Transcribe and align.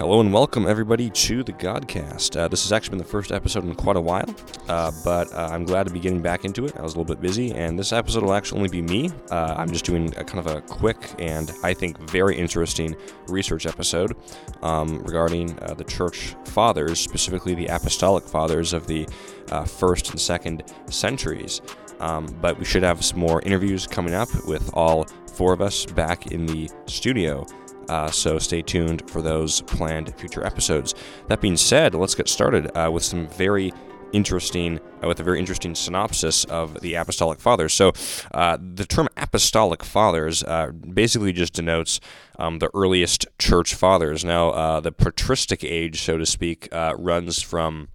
Hello 0.00 0.18
and 0.20 0.32
welcome 0.32 0.66
everybody 0.66 1.10
to 1.10 1.42
the 1.44 1.52
Godcast. 1.52 2.34
Uh, 2.34 2.48
this 2.48 2.62
has 2.62 2.72
actually 2.72 2.92
been 2.92 2.98
the 3.00 3.04
first 3.04 3.30
episode 3.30 3.64
in 3.64 3.74
quite 3.74 3.96
a 3.96 4.00
while, 4.00 4.34
uh, 4.66 4.90
but 5.04 5.30
uh, 5.34 5.50
I'm 5.52 5.66
glad 5.66 5.86
to 5.88 5.92
be 5.92 6.00
getting 6.00 6.22
back 6.22 6.46
into 6.46 6.64
it. 6.64 6.74
I 6.78 6.80
was 6.80 6.94
a 6.94 6.98
little 6.98 7.14
bit 7.14 7.20
busy, 7.20 7.52
and 7.52 7.78
this 7.78 7.92
episode 7.92 8.22
will 8.22 8.32
actually 8.32 8.60
only 8.60 8.70
be 8.70 8.80
me. 8.80 9.10
Uh, 9.30 9.56
I'm 9.58 9.68
just 9.68 9.84
doing 9.84 10.08
a 10.16 10.24
kind 10.24 10.38
of 10.38 10.46
a 10.46 10.62
quick 10.62 10.96
and 11.18 11.52
I 11.62 11.74
think 11.74 11.98
very 12.10 12.34
interesting 12.34 12.96
research 13.28 13.66
episode 13.66 14.16
um, 14.62 15.02
regarding 15.02 15.58
uh, 15.60 15.74
the 15.74 15.84
church 15.84 16.34
fathers, 16.46 16.98
specifically 16.98 17.54
the 17.54 17.66
apostolic 17.66 18.24
fathers 18.24 18.72
of 18.72 18.86
the 18.86 19.06
uh, 19.50 19.66
first 19.66 20.12
and 20.12 20.18
second 20.18 20.62
centuries. 20.86 21.60
Um, 21.98 22.24
but 22.40 22.58
we 22.58 22.64
should 22.64 22.84
have 22.84 23.04
some 23.04 23.18
more 23.18 23.42
interviews 23.42 23.86
coming 23.86 24.14
up 24.14 24.30
with 24.46 24.70
all 24.72 25.04
four 25.34 25.52
of 25.52 25.60
us 25.60 25.84
back 25.84 26.28
in 26.28 26.46
the 26.46 26.70
studio. 26.86 27.46
Uh, 27.88 28.10
so 28.10 28.38
stay 28.38 28.62
tuned 28.62 29.08
for 29.10 29.22
those 29.22 29.62
planned 29.62 30.14
future 30.16 30.44
episodes. 30.44 30.94
That 31.28 31.40
being 31.40 31.56
said, 31.56 31.94
let's 31.94 32.14
get 32.14 32.28
started 32.28 32.70
uh, 32.76 32.90
with 32.90 33.02
some 33.02 33.26
very 33.28 33.72
interesting, 34.12 34.80
uh, 35.02 35.08
with 35.08 35.20
a 35.20 35.22
very 35.22 35.38
interesting 35.38 35.74
synopsis 35.74 36.44
of 36.44 36.80
the 36.80 36.94
Apostolic 36.94 37.40
Fathers. 37.40 37.72
So, 37.74 37.92
uh, 38.32 38.58
the 38.60 38.84
term 38.84 39.08
Apostolic 39.16 39.84
Fathers 39.84 40.42
uh, 40.42 40.72
basically 40.72 41.32
just 41.32 41.54
denotes 41.54 42.00
um, 42.38 42.58
the 42.58 42.70
earliest 42.74 43.26
church 43.38 43.74
fathers. 43.74 44.24
Now, 44.24 44.50
uh, 44.50 44.80
the 44.80 44.92
patristic 44.92 45.62
age, 45.64 46.02
so 46.02 46.18
to 46.18 46.26
speak, 46.26 46.68
runs 46.72 47.42
from 47.42 47.88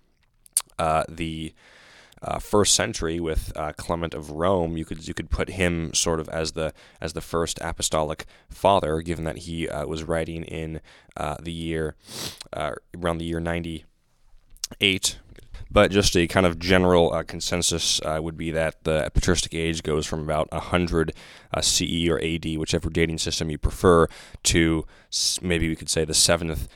the 0.78 1.54
uh, 2.22 2.40
first 2.40 2.74
century 2.74 3.20
with 3.20 3.52
uh, 3.56 3.74
Clement 3.74 4.14
of 4.14 4.32
Rome, 4.32 4.78
you 4.78 4.86
could 4.86 5.08
you 5.08 5.14
could 5.14 5.30
put 5.30 5.50
him 5.50 5.94
sort 5.94 6.20
of 6.20 6.30
as 6.30 6.54
the 6.54 6.74
as 7.02 7.14
the 7.14 7.22
first 7.22 7.60
apostolic 7.62 8.26
father, 8.50 9.02
given 9.02 9.26
that 9.26 9.40
he 9.40 9.68
uh, 9.70 9.86
was 9.86 10.04
writing 10.04 10.44
in 10.44 10.82
uh, 11.18 11.38
the 11.42 11.52
year 11.52 11.96
uh, 12.54 12.74
around 12.98 13.18
the 13.18 13.26
year 13.26 13.40
ninety 13.40 13.86
eight. 14.82 15.20
But 15.70 15.92
just 15.92 16.16
a 16.16 16.26
kind 16.28 16.46
of 16.46 16.58
general 16.58 17.12
uh, 17.12 17.24
consensus 17.24 18.00
would 18.06 18.38
be 18.38 18.50
that 18.52 18.84
the 18.86 19.12
patristic 19.14 19.54
age 19.54 19.84
goes 19.84 20.06
from 20.06 20.22
about 20.22 20.50
100 20.52 21.12
CE 21.60 22.08
or 22.08 22.22
AD, 22.24 22.46
whichever 22.58 22.90
dating 22.90 23.18
system 23.18 23.50
you 23.50 23.58
prefer, 23.58 24.08
to 24.44 24.86
maybe 25.42 25.68
we 25.68 25.76
could 25.76 25.90
say 25.90 26.06
the 26.06 26.14
seventh 26.14 26.70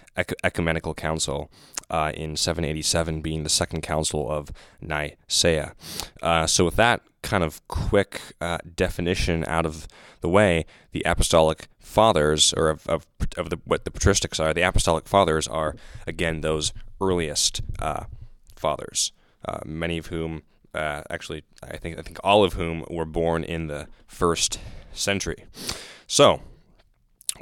ecumenical 0.43 0.93
council 0.93 1.49
uh, 1.89 2.11
in 2.15 2.35
787 2.35 3.21
being 3.21 3.43
the 3.43 3.49
Second 3.49 3.81
Council 3.81 4.29
of 4.29 4.51
Nicaea. 4.81 5.73
Uh, 6.21 6.47
so, 6.47 6.65
with 6.65 6.75
that 6.75 7.01
kind 7.21 7.43
of 7.43 7.65
quick 7.67 8.21
uh, 8.39 8.59
definition 8.75 9.43
out 9.47 9.65
of 9.65 9.87
the 10.21 10.29
way, 10.29 10.65
the 10.91 11.03
Apostolic 11.05 11.67
Fathers, 11.79 12.53
or 12.53 12.69
of, 12.69 12.87
of, 12.87 13.05
of 13.37 13.49
the, 13.49 13.59
what 13.65 13.85
the 13.85 13.91
patristics 13.91 14.39
are, 14.39 14.53
the 14.53 14.61
Apostolic 14.61 15.07
Fathers 15.07 15.47
are, 15.47 15.75
again, 16.05 16.41
those 16.41 16.73
earliest 17.01 17.61
uh, 17.79 18.05
fathers, 18.55 19.11
uh, 19.47 19.59
many 19.65 19.97
of 19.97 20.07
whom. 20.07 20.43
Actually, 20.75 21.43
I 21.63 21.77
think 21.77 21.97
I 21.97 22.03
think 22.03 22.19
all 22.23 22.43
of 22.43 22.53
whom 22.53 22.85
were 22.89 23.03
born 23.03 23.43
in 23.43 23.67
the 23.67 23.87
first 24.07 24.59
century. 24.93 25.45
So, 26.07 26.41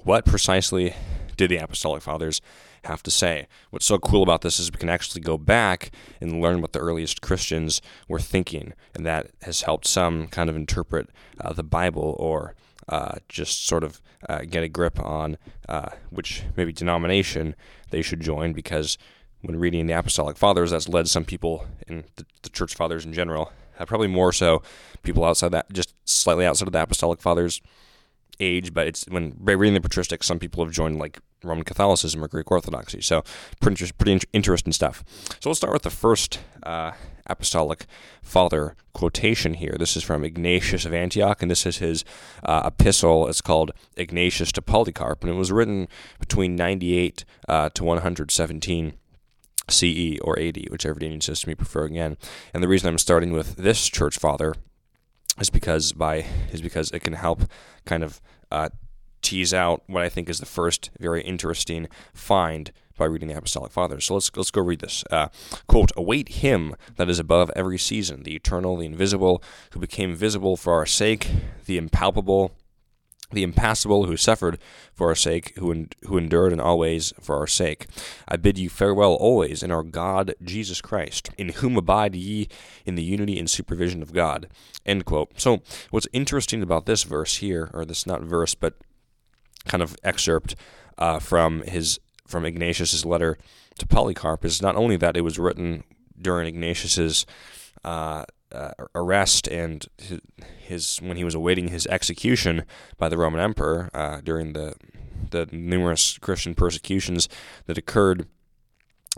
what 0.03 0.25
precisely 0.25 0.95
did 1.35 1.51
the 1.51 1.57
Apostolic 1.57 2.01
Fathers 2.01 2.41
have 2.87 3.03
to 3.03 3.11
say. 3.11 3.47
What's 3.69 3.85
so 3.85 3.97
cool 3.97 4.23
about 4.23 4.41
this 4.41 4.59
is 4.59 4.71
we 4.71 4.77
can 4.77 4.89
actually 4.89 5.21
go 5.21 5.37
back 5.37 5.91
and 6.19 6.41
learn 6.41 6.61
what 6.61 6.73
the 6.73 6.79
earliest 6.79 7.21
Christians 7.21 7.81
were 8.07 8.19
thinking, 8.19 8.73
and 8.95 9.05
that 9.05 9.31
has 9.43 9.61
helped 9.61 9.87
some 9.87 10.27
kind 10.27 10.49
of 10.49 10.55
interpret 10.55 11.09
uh, 11.39 11.53
the 11.53 11.63
Bible 11.63 12.15
or 12.19 12.55
uh, 12.89 13.15
just 13.29 13.65
sort 13.65 13.83
of 13.83 14.01
uh, 14.27 14.39
get 14.49 14.63
a 14.63 14.69
grip 14.69 14.99
on 14.99 15.37
uh, 15.69 15.89
which 16.09 16.43
maybe 16.55 16.71
denomination 16.71 17.55
they 17.91 18.01
should 18.01 18.21
join 18.21 18.53
because 18.53 18.97
when 19.41 19.59
reading 19.59 19.85
the 19.87 19.93
Apostolic 19.93 20.37
Fathers, 20.37 20.71
that's 20.71 20.89
led 20.89 21.07
some 21.07 21.25
people 21.25 21.65
in 21.87 22.03
the, 22.15 22.25
the 22.41 22.49
church 22.49 22.73
fathers 22.73 23.05
in 23.05 23.13
general, 23.13 23.51
uh, 23.79 23.85
probably 23.85 24.07
more 24.07 24.33
so 24.33 24.61
people 25.03 25.23
outside 25.23 25.49
that, 25.49 25.71
just 25.71 25.93
slightly 26.05 26.45
outside 26.45 26.67
of 26.67 26.73
the 26.73 26.81
Apostolic 26.81 27.21
Fathers 27.21 27.61
age, 28.39 28.73
but 28.73 28.87
it's 28.87 29.05
when 29.05 29.35
reading 29.39 29.73
the 29.73 29.87
patristics, 29.87 30.23
some 30.23 30.39
people 30.39 30.63
have 30.63 30.73
joined 30.73 30.99
like 30.99 31.19
Roman 31.43 31.63
Catholicism 31.63 32.23
or 32.23 32.27
Greek 32.27 32.51
Orthodoxy. 32.51 33.01
So 33.01 33.23
pretty, 33.61 33.91
pretty 33.97 34.25
interesting 34.33 34.73
stuff. 34.73 35.03
So 35.39 35.49
let's 35.49 35.59
start 35.59 35.73
with 35.73 35.83
the 35.83 35.89
first 35.89 36.39
uh, 36.63 36.91
apostolic 37.27 37.85
father 38.21 38.75
quotation 38.93 39.55
here. 39.55 39.75
This 39.77 39.95
is 39.95 40.03
from 40.03 40.23
Ignatius 40.23 40.85
of 40.85 40.93
Antioch, 40.93 41.41
and 41.41 41.51
this 41.51 41.65
is 41.65 41.77
his 41.77 42.03
uh, 42.43 42.63
epistle. 42.65 43.27
It's 43.27 43.41
called 43.41 43.71
Ignatius 43.95 44.51
to 44.53 44.61
Polycarp, 44.61 45.21
and 45.21 45.29
it 45.29 45.35
was 45.35 45.51
written 45.51 45.87
between 46.19 46.55
98 46.55 47.25
uh, 47.47 47.69
to 47.69 47.83
117. 47.83 48.93
CE 49.69 50.17
or 50.21 50.39
AD, 50.39 50.67
whichever 50.71 50.97
dating 50.97 51.19
system 51.19 51.49
you 51.49 51.55
prefer 51.57 51.83
again. 51.83 52.15
And 52.53 52.63
the 52.63 52.69
reason 52.69 52.87
I'm 52.87 52.97
starting 52.97 53.33
with 53.33 53.57
this 53.57 53.89
church 53.89 54.17
father 54.17 54.55
is 55.41 55.49
because 55.49 55.91
by 55.91 56.25
is 56.53 56.61
because 56.61 56.89
it 56.91 57.01
can 57.01 57.11
help 57.11 57.41
kind 57.85 58.01
of 58.01 58.21
uh, 58.49 58.69
tease 59.21 59.53
out 59.53 59.83
what 59.87 60.03
I 60.03 60.09
think 60.09 60.29
is 60.29 60.39
the 60.39 60.45
first 60.45 60.89
very 60.99 61.21
interesting 61.21 61.87
find 62.13 62.71
by 62.97 63.05
reading 63.05 63.27
the 63.27 63.37
Apostolic 63.37 63.71
Fathers. 63.71 64.05
So 64.05 64.15
let's 64.15 64.35
let's 64.35 64.51
go 64.51 64.61
read 64.61 64.79
this. 64.79 65.03
Uh, 65.11 65.27
quote: 65.67 65.91
"Await 65.95 66.29
Him 66.29 66.75
that 66.95 67.09
is 67.09 67.19
above 67.19 67.51
every 67.55 67.77
season, 67.77 68.23
the 68.23 68.35
eternal, 68.35 68.77
the 68.77 68.85
invisible, 68.85 69.41
who 69.71 69.79
became 69.79 70.15
visible 70.15 70.57
for 70.57 70.73
our 70.73 70.85
sake, 70.85 71.29
the 71.65 71.77
impalpable." 71.77 72.51
the 73.31 73.43
impassible 73.43 74.05
who 74.05 74.15
suffered 74.15 74.57
for 74.93 75.09
our 75.09 75.15
sake, 75.15 75.53
who, 75.57 75.71
en- 75.71 75.89
who 76.05 76.17
endured 76.17 76.53
in 76.53 76.59
all 76.59 76.79
ways 76.79 77.13
for 77.19 77.35
our 77.35 77.47
sake. 77.47 77.85
I 78.27 78.37
bid 78.37 78.57
you 78.57 78.69
farewell 78.69 79.15
always 79.15 79.63
in 79.63 79.71
our 79.71 79.83
God 79.83 80.33
Jesus 80.41 80.79
Christ, 80.79 81.29
in 81.37 81.49
whom 81.49 81.75
abide 81.75 82.15
ye 82.15 82.47
in 82.85 82.95
the 82.95 83.03
unity 83.03 83.37
and 83.37 83.49
supervision 83.49 84.01
of 84.01 84.13
God. 84.13 84.47
End 84.85 85.03
quote. 85.03 85.39
So, 85.39 85.61
what's 85.89 86.07
interesting 86.13 86.63
about 86.63 86.85
this 86.85 87.03
verse 87.03 87.37
here, 87.37 87.69
or 87.73 87.83
this 87.83 88.07
not 88.07 88.21
verse, 88.21 88.55
but 88.55 88.75
kind 89.67 89.83
of 89.83 89.95
excerpt 90.03 90.55
uh, 90.97 91.19
from 91.19 91.61
his 91.63 91.99
from 92.27 92.45
Ignatius's 92.45 93.05
letter 93.05 93.37
to 93.79 93.87
Polycarp 93.87 94.43
is 94.43 94.61
not 94.61 94.75
only 94.75 94.97
that 94.97 95.15
it 95.15 95.21
was 95.21 95.39
written 95.39 95.83
during 96.19 96.47
Ignatius's 96.47 97.25
uh, 97.83 98.25
uh, 98.51 98.71
arrest 98.95 99.47
and 99.47 99.85
his, 99.97 100.19
his, 100.57 100.97
when 100.97 101.17
he 101.17 101.23
was 101.23 101.35
awaiting 101.35 101.67
his 101.69 101.85
execution 101.87 102.63
by 102.97 103.09
the 103.09 103.17
Roman 103.17 103.39
Emperor 103.39 103.89
uh, 103.93 104.21
during 104.21 104.53
the 104.53 104.75
the 105.29 105.47
numerous 105.51 106.17
Christian 106.19 106.55
persecutions 106.55 107.27
that 107.65 107.77
occurred 107.77 108.27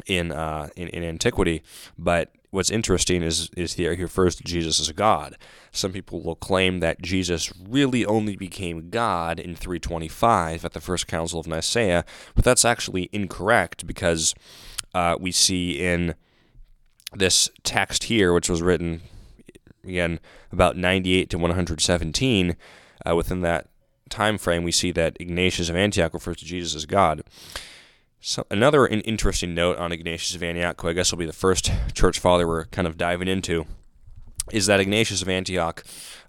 in, 0.07 0.31
uh, 0.31 0.69
in 0.75 0.87
in 0.87 1.03
antiquity, 1.03 1.61
but 1.97 2.33
what's 2.51 2.69
interesting 2.69 3.21
is 3.21 3.49
is 3.55 3.73
he 3.73 3.87
refers 3.87 4.35
to 4.35 4.43
Jesus 4.43 4.79
as 4.79 4.89
a 4.89 4.93
God. 4.93 5.37
Some 5.71 5.93
people 5.93 6.21
will 6.21 6.35
claim 6.35 6.79
that 6.79 7.01
Jesus 7.01 7.51
really 7.67 8.05
only 8.05 8.35
became 8.35 8.89
God 8.89 9.39
in 9.39 9.55
325 9.55 10.65
at 10.65 10.73
the 10.73 10.81
First 10.81 11.07
Council 11.07 11.39
of 11.39 11.47
Nicaea, 11.47 12.05
but 12.35 12.43
that's 12.43 12.65
actually 12.65 13.09
incorrect 13.11 13.85
because 13.85 14.33
uh, 14.93 15.15
we 15.19 15.31
see 15.31 15.79
in 15.79 16.15
this 17.13 17.49
text 17.63 18.05
here, 18.05 18.33
which 18.33 18.49
was 18.49 18.61
written 18.61 19.01
again 19.83 20.19
about 20.51 20.77
98 20.77 21.29
to 21.29 21.37
117, 21.37 22.55
uh, 23.07 23.15
within 23.15 23.41
that 23.41 23.67
time 24.09 24.37
frame, 24.37 24.63
we 24.63 24.71
see 24.71 24.91
that 24.91 25.17
Ignatius 25.19 25.69
of 25.69 25.75
Antioch 25.75 26.13
refers 26.13 26.37
to 26.37 26.45
Jesus 26.45 26.75
as 26.75 26.85
God. 26.85 27.23
So 28.21 28.45
another 28.51 28.85
an 28.85 29.01
interesting 29.01 29.53
note 29.53 29.77
on 29.77 29.93
Ignatius 29.93 30.35
of 30.35 30.43
Antioch, 30.43 30.81
who 30.81 30.89
I 30.89 30.93
guess 30.93 31.11
will 31.11 31.19
be 31.19 31.25
the 31.25 31.33
first 31.33 31.71
church 31.93 32.19
father 32.19 32.47
we're 32.47 32.65
kind 32.65 32.87
of 32.87 32.97
diving 32.97 33.29
into, 33.29 33.65
is 34.51 34.65
that 34.65 34.81
Ignatius 34.81 35.21
of 35.21 35.29
Antioch 35.29 35.83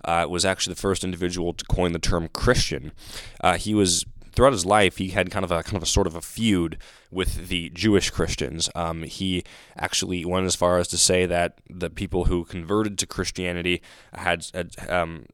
uh, 0.05 0.27
was 0.28 0.45
actually 0.45 0.75
the 0.75 0.81
first 0.81 1.03
individual 1.03 1.53
to 1.53 1.65
coin 1.65 1.93
the 1.93 1.99
term 1.99 2.28
Christian. 2.28 2.93
Uh, 3.41 3.56
he 3.56 3.75
was 3.75 4.05
throughout 4.33 4.53
his 4.53 4.65
life 4.65 4.99
he 4.99 5.09
had 5.09 5.31
kind 5.31 5.45
of 5.45 5.51
a 5.51 5.62
kind 5.65 5.77
of 5.77 5.83
a 5.83 5.87
sort 5.87 6.06
of 6.06 6.15
a 6.15 6.21
feud 6.21 6.78
with 7.10 7.48
the 7.48 7.71
Jewish 7.71 8.10
Christians. 8.10 8.71
Um, 8.77 9.03
he 9.03 9.42
actually 9.77 10.25
went 10.25 10.47
as 10.47 10.54
far 10.54 10.78
as 10.78 10.87
to 10.89 10.97
say 10.97 11.27
that 11.27 11.59
the 11.69 11.91
people 11.91 12.27
who 12.27 12.45
converted 12.45 12.98
to 12.98 13.07
Christianity 13.07 13.83
had, 14.15 14.47
had 14.54 14.77
um, 14.89 15.27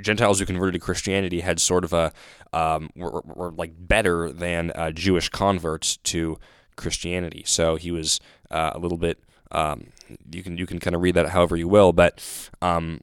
Gentiles 0.00 0.38
who 0.38 0.46
converted 0.46 0.74
to 0.74 0.80
Christianity 0.80 1.40
had 1.40 1.60
sort 1.60 1.84
of 1.84 1.92
a 1.92 2.12
um, 2.52 2.90
were, 2.94 3.22
were, 3.24 3.50
like 3.52 3.72
better 3.76 4.30
than 4.32 4.72
uh, 4.74 4.90
Jewish 4.90 5.28
converts 5.28 5.96
to 5.98 6.38
Christianity. 6.76 7.42
So 7.46 7.76
he 7.76 7.90
was 7.90 8.20
uh, 8.50 8.72
a 8.74 8.78
little 8.78 8.98
bit. 8.98 9.18
Um, 9.50 9.88
you 10.30 10.42
can 10.42 10.58
you 10.58 10.66
can 10.66 10.78
kind 10.78 10.94
of 10.94 11.02
read 11.02 11.14
that 11.14 11.30
however 11.30 11.56
you 11.56 11.68
will, 11.68 11.92
but 11.92 12.22
um, 12.62 13.00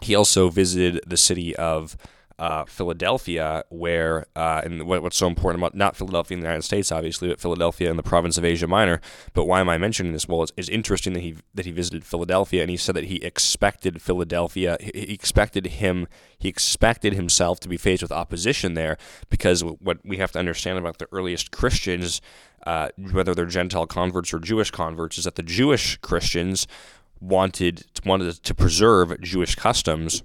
he 0.00 0.14
also 0.14 0.48
visited 0.48 1.00
the 1.06 1.16
city 1.16 1.54
of 1.56 1.96
uh, 2.38 2.64
Philadelphia, 2.64 3.64
where 3.68 4.26
uh, 4.36 4.62
and 4.64 4.86
what, 4.86 5.02
what's 5.02 5.16
so 5.16 5.26
important 5.26 5.60
about 5.60 5.74
not 5.74 5.96
Philadelphia 5.96 6.36
in 6.36 6.40
the 6.40 6.46
United 6.46 6.62
States, 6.62 6.90
obviously, 6.92 7.28
but 7.28 7.40
Philadelphia 7.40 7.90
in 7.90 7.96
the 7.96 8.02
province 8.02 8.38
of 8.38 8.44
Asia 8.44 8.66
Minor. 8.66 9.00
But 9.32 9.44
why 9.44 9.60
am 9.60 9.68
I 9.68 9.78
mentioning 9.78 10.12
this? 10.12 10.28
Well, 10.28 10.42
it's, 10.42 10.52
it's 10.56 10.68
interesting 10.68 11.12
that 11.12 11.20
he 11.20 11.36
that 11.54 11.66
he 11.66 11.72
visited 11.72 12.04
Philadelphia, 12.04 12.62
and 12.62 12.70
he 12.70 12.76
said 12.76 12.96
that 12.96 13.04
he 13.04 13.16
expected 13.16 14.02
Philadelphia, 14.02 14.76
he 14.80 15.12
expected 15.12 15.66
him, 15.66 16.08
he 16.38 16.48
expected 16.48 17.14
himself 17.14 17.60
to 17.60 17.68
be 17.68 17.76
faced 17.76 18.02
with 18.02 18.12
opposition 18.12 18.74
there, 18.74 18.96
because 19.30 19.62
what 19.64 19.98
we 20.04 20.16
have 20.16 20.32
to 20.32 20.38
understand 20.38 20.78
about 20.78 20.98
the 20.98 21.08
earliest 21.12 21.50
Christians, 21.50 22.20
uh, 22.66 22.88
whether 23.12 23.34
they're 23.34 23.46
Gentile 23.46 23.86
converts 23.86 24.32
or 24.32 24.38
Jewish 24.38 24.70
converts, 24.70 25.18
is 25.18 25.24
that 25.24 25.34
the 25.34 25.42
Jewish 25.42 25.96
Christians 25.98 26.66
wanted 27.20 27.84
wanted 28.04 28.42
to 28.42 28.54
preserve 28.54 29.20
Jewish 29.20 29.54
customs. 29.54 30.22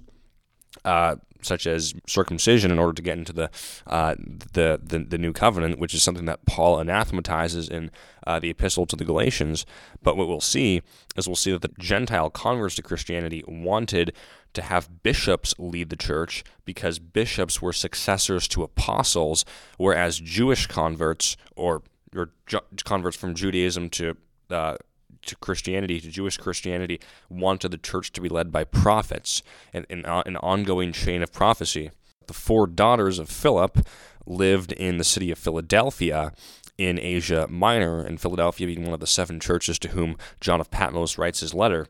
Uh, 0.84 1.16
such 1.42 1.66
as 1.66 1.94
circumcision 2.06 2.70
in 2.70 2.78
order 2.78 2.92
to 2.92 3.02
get 3.02 3.18
into 3.18 3.32
the, 3.32 3.50
uh, 3.86 4.14
the, 4.52 4.80
the 4.82 4.98
the 4.98 5.18
new 5.18 5.32
covenant, 5.32 5.78
which 5.78 5.94
is 5.94 6.02
something 6.02 6.26
that 6.26 6.44
Paul 6.46 6.78
anathematizes 6.78 7.68
in 7.68 7.90
uh, 8.26 8.38
the 8.38 8.50
epistle 8.50 8.86
to 8.86 8.96
the 8.96 9.04
Galatians. 9.04 9.64
But 10.02 10.16
what 10.16 10.28
we'll 10.28 10.40
see 10.40 10.82
is 11.16 11.26
we'll 11.26 11.36
see 11.36 11.52
that 11.52 11.62
the 11.62 11.70
Gentile 11.78 12.30
converts 12.30 12.74
to 12.76 12.82
Christianity 12.82 13.42
wanted 13.46 14.12
to 14.54 14.62
have 14.62 15.02
bishops 15.02 15.54
lead 15.58 15.90
the 15.90 15.96
church 15.96 16.42
because 16.64 16.98
bishops 16.98 17.62
were 17.62 17.72
successors 17.72 18.48
to 18.48 18.62
apostles, 18.62 19.44
whereas 19.76 20.18
Jewish 20.18 20.66
converts 20.66 21.36
or 21.56 21.82
or 22.14 22.30
ju- 22.46 22.60
converts 22.84 23.16
from 23.16 23.34
Judaism 23.34 23.90
to 23.90 24.16
uh, 24.50 24.76
to 25.22 25.36
Christianity, 25.36 26.00
to 26.00 26.10
Jewish 26.10 26.36
Christianity, 26.36 27.00
wanted 27.28 27.70
the 27.70 27.78
church 27.78 28.12
to 28.12 28.20
be 28.20 28.28
led 28.28 28.52
by 28.52 28.64
prophets 28.64 29.42
and, 29.72 29.86
uh, 30.06 30.22
an 30.26 30.36
ongoing 30.36 30.92
chain 30.92 31.22
of 31.22 31.32
prophecy. 31.32 31.90
The 32.26 32.34
four 32.34 32.66
daughters 32.66 33.18
of 33.18 33.28
Philip 33.28 33.86
lived 34.26 34.72
in 34.72 34.98
the 34.98 35.04
city 35.04 35.30
of 35.30 35.38
Philadelphia 35.38 36.32
in 36.76 36.98
Asia 36.98 37.46
Minor, 37.50 38.00
and 38.00 38.20
Philadelphia 38.20 38.66
being 38.66 38.84
one 38.84 38.94
of 38.94 39.00
the 39.00 39.06
seven 39.06 39.40
churches 39.40 39.78
to 39.80 39.88
whom 39.88 40.16
John 40.40 40.60
of 40.60 40.70
Patmos 40.70 41.18
writes 41.18 41.40
his 41.40 41.54
letter. 41.54 41.88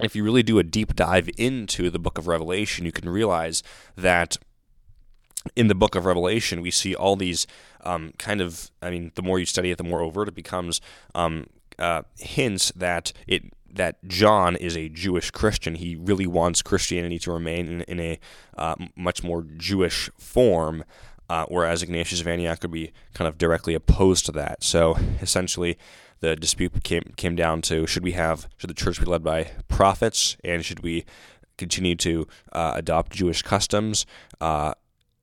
If 0.00 0.14
you 0.14 0.24
really 0.24 0.42
do 0.42 0.58
a 0.58 0.64
deep 0.64 0.94
dive 0.94 1.30
into 1.38 1.88
the 1.88 1.98
book 1.98 2.18
of 2.18 2.26
Revelation, 2.26 2.84
you 2.84 2.92
can 2.92 3.08
realize 3.08 3.62
that 3.96 4.36
in 5.56 5.68
the 5.68 5.74
book 5.74 5.94
of 5.94 6.04
Revelation, 6.04 6.60
we 6.60 6.70
see 6.70 6.94
all 6.94 7.16
these 7.16 7.46
um, 7.82 8.12
kind 8.18 8.40
of, 8.40 8.70
I 8.82 8.90
mean, 8.90 9.12
the 9.14 9.22
more 9.22 9.38
you 9.38 9.46
study 9.46 9.70
it, 9.70 9.78
the 9.78 9.84
more 9.84 10.00
overt 10.00 10.28
it 10.28 10.34
becomes, 10.34 10.80
um, 11.14 11.46
uh, 11.78 12.02
hints 12.18 12.72
that 12.76 13.12
it 13.26 13.52
that 13.74 13.96
John 14.06 14.54
is 14.56 14.76
a 14.76 14.88
Jewish 14.88 15.30
Christian. 15.30 15.74
He 15.74 15.96
really 15.96 16.26
wants 16.26 16.62
Christianity 16.62 17.18
to 17.20 17.32
remain 17.32 17.66
in, 17.68 17.80
in 17.82 18.00
a 18.00 18.18
uh, 18.56 18.76
much 18.94 19.24
more 19.24 19.44
Jewish 19.56 20.08
form, 20.16 20.84
uh, 21.28 21.46
whereas 21.48 21.82
Ignatius 21.82 22.20
of 22.20 22.28
Antioch 22.28 22.62
would 22.62 22.70
be 22.70 22.92
kind 23.14 23.26
of 23.26 23.36
directly 23.36 23.74
opposed 23.74 24.26
to 24.26 24.32
that. 24.32 24.62
So 24.62 24.96
essentially, 25.20 25.76
the 26.20 26.36
dispute 26.36 26.84
came 26.84 27.12
came 27.16 27.36
down 27.36 27.62
to 27.62 27.86
should 27.86 28.04
we 28.04 28.12
have 28.12 28.48
should 28.56 28.70
the 28.70 28.74
church 28.74 29.00
be 29.00 29.06
led 29.06 29.22
by 29.22 29.50
prophets 29.68 30.36
and 30.44 30.64
should 30.64 30.80
we 30.80 31.04
continue 31.58 31.94
to 31.96 32.26
uh, 32.52 32.72
adopt 32.74 33.12
Jewish 33.12 33.42
customs 33.42 34.06
uh, 34.40 34.74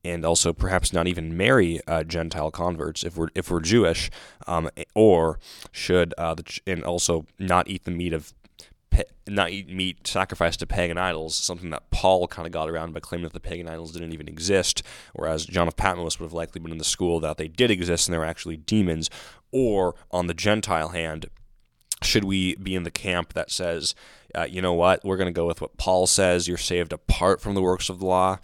and 0.04 0.24
also 0.24 0.52
perhaps 0.52 0.92
not 0.92 1.06
even 1.06 1.36
marry 1.36 1.80
uh, 1.86 2.02
Gentile 2.04 2.50
converts 2.50 3.04
if 3.04 3.16
we're 3.16 3.28
if 3.34 3.50
we're 3.50 3.60
Jewish, 3.60 4.10
um, 4.46 4.68
or 4.94 5.38
should 5.70 6.14
uh, 6.18 6.34
the, 6.34 6.60
and 6.66 6.82
also 6.84 7.26
not 7.38 7.68
eat 7.68 7.84
the 7.84 7.90
meat 7.90 8.12
of 8.12 8.32
not 9.26 9.50
eat 9.50 9.68
meat 9.68 10.06
sacrificed 10.06 10.60
to 10.60 10.66
pagan 10.66 10.98
idols, 10.98 11.34
something 11.34 11.70
that 11.70 11.88
Paul 11.90 12.26
kind 12.26 12.46
of 12.46 12.52
got 12.52 12.68
around 12.68 12.92
by 12.92 13.00
claiming 13.00 13.24
that 13.24 13.32
the 13.32 13.40
pagan 13.40 13.68
idols 13.68 13.92
didn't 13.92 14.12
even 14.12 14.28
exist, 14.28 14.82
whereas 15.14 15.46
John 15.46 15.68
of 15.68 15.76
Patmos 15.76 16.18
would 16.18 16.26
have 16.26 16.32
likely 16.32 16.60
been 16.60 16.72
in 16.72 16.78
the 16.78 16.84
school 16.84 17.20
that 17.20 17.36
they 17.36 17.48
did 17.48 17.70
exist 17.70 18.06
and 18.06 18.14
they 18.14 18.18
were 18.18 18.24
actually 18.24 18.56
demons. 18.56 19.08
Or 19.50 19.94
on 20.10 20.26
the 20.26 20.34
Gentile 20.34 20.90
hand, 20.90 21.26
should 22.02 22.24
we 22.24 22.56
be 22.56 22.74
in 22.74 22.82
the 22.82 22.90
camp 22.90 23.32
that 23.32 23.50
says, 23.50 23.94
uh, 24.34 24.46
you 24.48 24.62
know 24.62 24.72
what, 24.72 25.04
we're 25.04 25.16
going 25.16 25.32
to 25.32 25.32
go 25.32 25.46
with 25.46 25.60
what 25.60 25.76
Paul 25.76 26.06
says, 26.06 26.48
you're 26.48 26.56
saved 26.56 26.92
apart 26.92 27.40
from 27.40 27.54
the 27.54 27.62
works 27.62 27.88
of 27.88 27.98
the 27.98 28.06
law, 28.06 28.38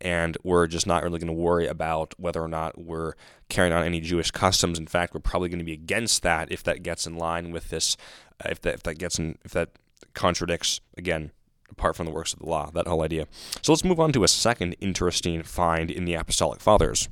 and 0.00 0.36
we're 0.42 0.66
just 0.66 0.86
not 0.86 1.02
really 1.02 1.18
going 1.18 1.26
to 1.28 1.32
worry 1.32 1.66
about 1.66 2.14
whether 2.18 2.42
or 2.42 2.48
not 2.48 2.78
we're 2.78 3.14
carrying 3.48 3.72
on 3.72 3.84
any 3.84 4.00
Jewish 4.00 4.30
customs. 4.30 4.78
In 4.78 4.86
fact, 4.86 5.14
we're 5.14 5.20
probably 5.20 5.48
going 5.48 5.58
to 5.58 5.64
be 5.64 5.72
against 5.72 6.22
that 6.22 6.50
if 6.50 6.62
that 6.64 6.82
gets 6.82 7.06
in 7.06 7.16
line 7.16 7.50
with 7.50 7.70
this, 7.70 7.96
uh, 8.44 8.48
if 8.50 8.60
that 8.62 8.74
if 8.74 8.82
that 8.84 8.98
gets 8.98 9.18
in, 9.18 9.38
if 9.44 9.52
that 9.52 9.70
contradicts 10.14 10.80
again 10.96 11.30
apart 11.70 11.96
from 11.96 12.06
the 12.06 12.12
works 12.12 12.32
of 12.32 12.38
the 12.38 12.46
law, 12.46 12.70
that 12.72 12.86
whole 12.86 13.02
idea. 13.02 13.26
So 13.62 13.72
let's 13.72 13.84
move 13.84 13.98
on 13.98 14.12
to 14.12 14.24
a 14.24 14.28
second 14.28 14.76
interesting 14.80 15.42
find 15.42 15.90
in 15.90 16.04
the 16.04 16.14
Apostolic 16.14 16.60
Fathers 16.60 17.08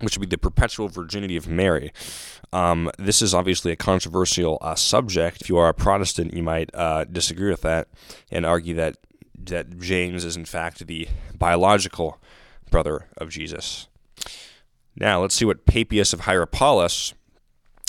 which 0.00 0.16
would 0.16 0.28
be 0.28 0.34
the 0.34 0.38
perpetual 0.38 0.88
virginity 0.88 1.36
of 1.36 1.48
Mary. 1.48 1.92
Um, 2.52 2.90
this 2.98 3.20
is 3.20 3.34
obviously 3.34 3.72
a 3.72 3.76
controversial 3.76 4.58
uh, 4.60 4.74
subject. 4.74 5.42
If 5.42 5.48
you 5.48 5.58
are 5.58 5.68
a 5.68 5.74
Protestant, 5.74 6.34
you 6.34 6.42
might 6.42 6.70
uh, 6.74 7.04
disagree 7.04 7.50
with 7.50 7.62
that 7.62 7.88
and 8.30 8.46
argue 8.46 8.74
that 8.74 8.96
that 9.40 9.78
James 9.78 10.24
is 10.24 10.36
in 10.36 10.44
fact 10.44 10.86
the 10.86 11.08
biological 11.36 12.20
brother 12.70 13.06
of 13.16 13.30
Jesus. 13.30 13.86
Now 14.96 15.20
let's 15.22 15.34
see 15.34 15.44
what 15.44 15.64
Papias 15.64 16.12
of 16.12 16.20
Hierapolis, 16.20 17.14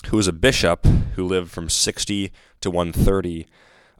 who 0.07 0.17
was 0.17 0.27
a 0.27 0.33
bishop 0.33 0.85
who 1.15 1.25
lived 1.25 1.51
from 1.51 1.69
60 1.69 2.31
to 2.61 2.71
130 2.71 3.47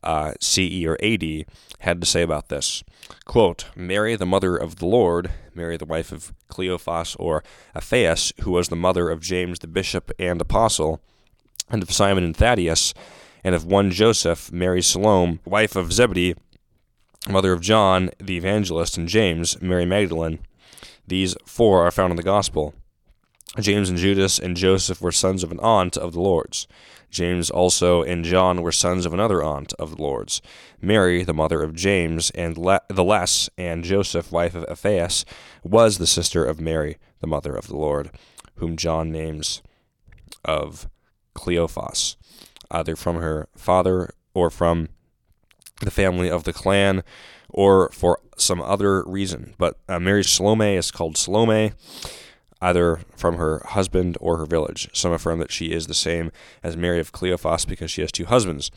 uh, 0.04 0.34
CE 0.40 0.86
or 0.86 0.98
AD, 1.04 1.46
had 1.80 2.02
to 2.02 2.08
say 2.08 2.22
about 2.22 2.50
this. 2.50 2.84
Quote, 3.26 3.66
Mary, 3.76 4.16
the 4.16 4.26
mother 4.26 4.56
of 4.56 4.78
the 4.78 4.86
Lord, 4.86 5.32
Mary, 5.54 5.78
the 5.78 5.86
wife 5.86 6.12
of 6.12 6.34
Cleophas 6.48 7.16
or 7.18 7.44
Alphaeus, 7.76 8.34
who 8.42 8.52
was 8.52 8.70
the 8.70 8.76
mother 8.76 9.10
of 9.10 9.22
James 9.22 9.60
the 9.60 9.68
bishop 9.68 10.12
and 10.20 10.42
apostle, 10.42 11.02
and 11.70 11.84
of 11.84 11.92
Simon 11.92 12.24
and 12.24 12.36
Thaddeus, 12.36 12.94
and 13.44 13.56
of 13.56 13.66
one 13.66 13.92
Joseph, 13.92 14.52
Mary 14.52 14.82
Salome, 14.82 15.40
wife 15.46 15.76
of 15.76 15.94
Zebedee, 15.94 16.36
mother 17.28 17.54
of 17.54 17.62
John 17.62 18.10
the 18.20 18.38
evangelist, 18.38 18.98
and 18.98 19.08
James, 19.08 19.62
Mary 19.62 19.86
Magdalene. 19.86 20.40
These 21.08 21.36
four 21.46 21.86
are 21.86 21.92
found 21.92 22.12
in 22.12 22.18
the 22.18 22.24
Gospel. 22.24 22.74
James 23.58 23.90
and 23.90 23.98
Judas 23.98 24.38
and 24.38 24.56
Joseph 24.56 25.02
were 25.02 25.12
sons 25.12 25.44
of 25.44 25.52
an 25.52 25.60
aunt 25.60 25.98
of 25.98 26.14
the 26.14 26.22
Lord's. 26.22 26.68
James 27.10 27.50
also 27.50 28.04
and 28.04 28.24
John 28.24 28.62
were 28.62 28.72
sons 28.72 29.06
of 29.06 29.14
another 29.14 29.42
aunt 29.44 29.74
of 29.80 29.96
the 29.96 30.02
Lord's. 30.02 30.42
Mary, 30.80 31.24
the 31.24 31.34
mother 31.34 31.64
of 31.64 31.74
James 31.74 32.30
and 32.32 32.58
Le- 32.58 32.82
the 32.88 33.04
Less, 33.04 33.50
and 33.58 33.84
Joseph, 33.84 34.32
wife 34.32 34.54
of 34.54 34.66
Alphaeus, 34.70 35.26
was 35.64 35.98
the 35.98 36.08
sister 36.08 36.46
of 36.46 36.62
Mary, 36.62 36.98
the 37.20 37.28
mother 37.28 37.56
of 37.56 37.68
the 37.68 37.76
Lord, 37.76 38.12
whom 38.58 38.78
John 38.78 39.12
names 39.12 39.64
of 40.46 40.88
Cleophas, 41.34 42.18
either 42.70 42.96
from 42.96 43.16
her 43.16 43.48
father 43.56 44.12
or 44.36 44.52
from 44.52 44.90
the 45.82 45.92
family 45.92 46.30
of 46.30 46.44
the 46.44 46.54
clan 46.54 47.04
or 47.50 47.90
for 47.90 48.20
some 48.38 48.62
other 48.62 49.04
reason. 49.06 49.56
But 49.58 49.80
uh, 49.88 50.00
Mary 50.00 50.24
Salome 50.24 50.76
is 50.76 50.92
called 50.92 51.18
Salome 51.18 51.72
either 52.62 53.00
from 53.16 53.38
her 53.38 53.62
husband 53.70 54.18
or 54.20 54.38
her 54.38 54.46
village. 54.46 54.90
Some 54.94 55.14
affirm 55.14 55.40
that 55.40 55.52
she 55.52 55.72
is 55.72 55.88
the 55.88 55.94
same 55.94 56.32
as 56.62 56.76
Mary 56.76 57.00
of 57.00 57.12
Cleophas 57.12 57.66
because 57.66 57.90
she 57.90 58.02
has 58.02 58.12
two 58.12 58.26
husbands. 58.26 58.70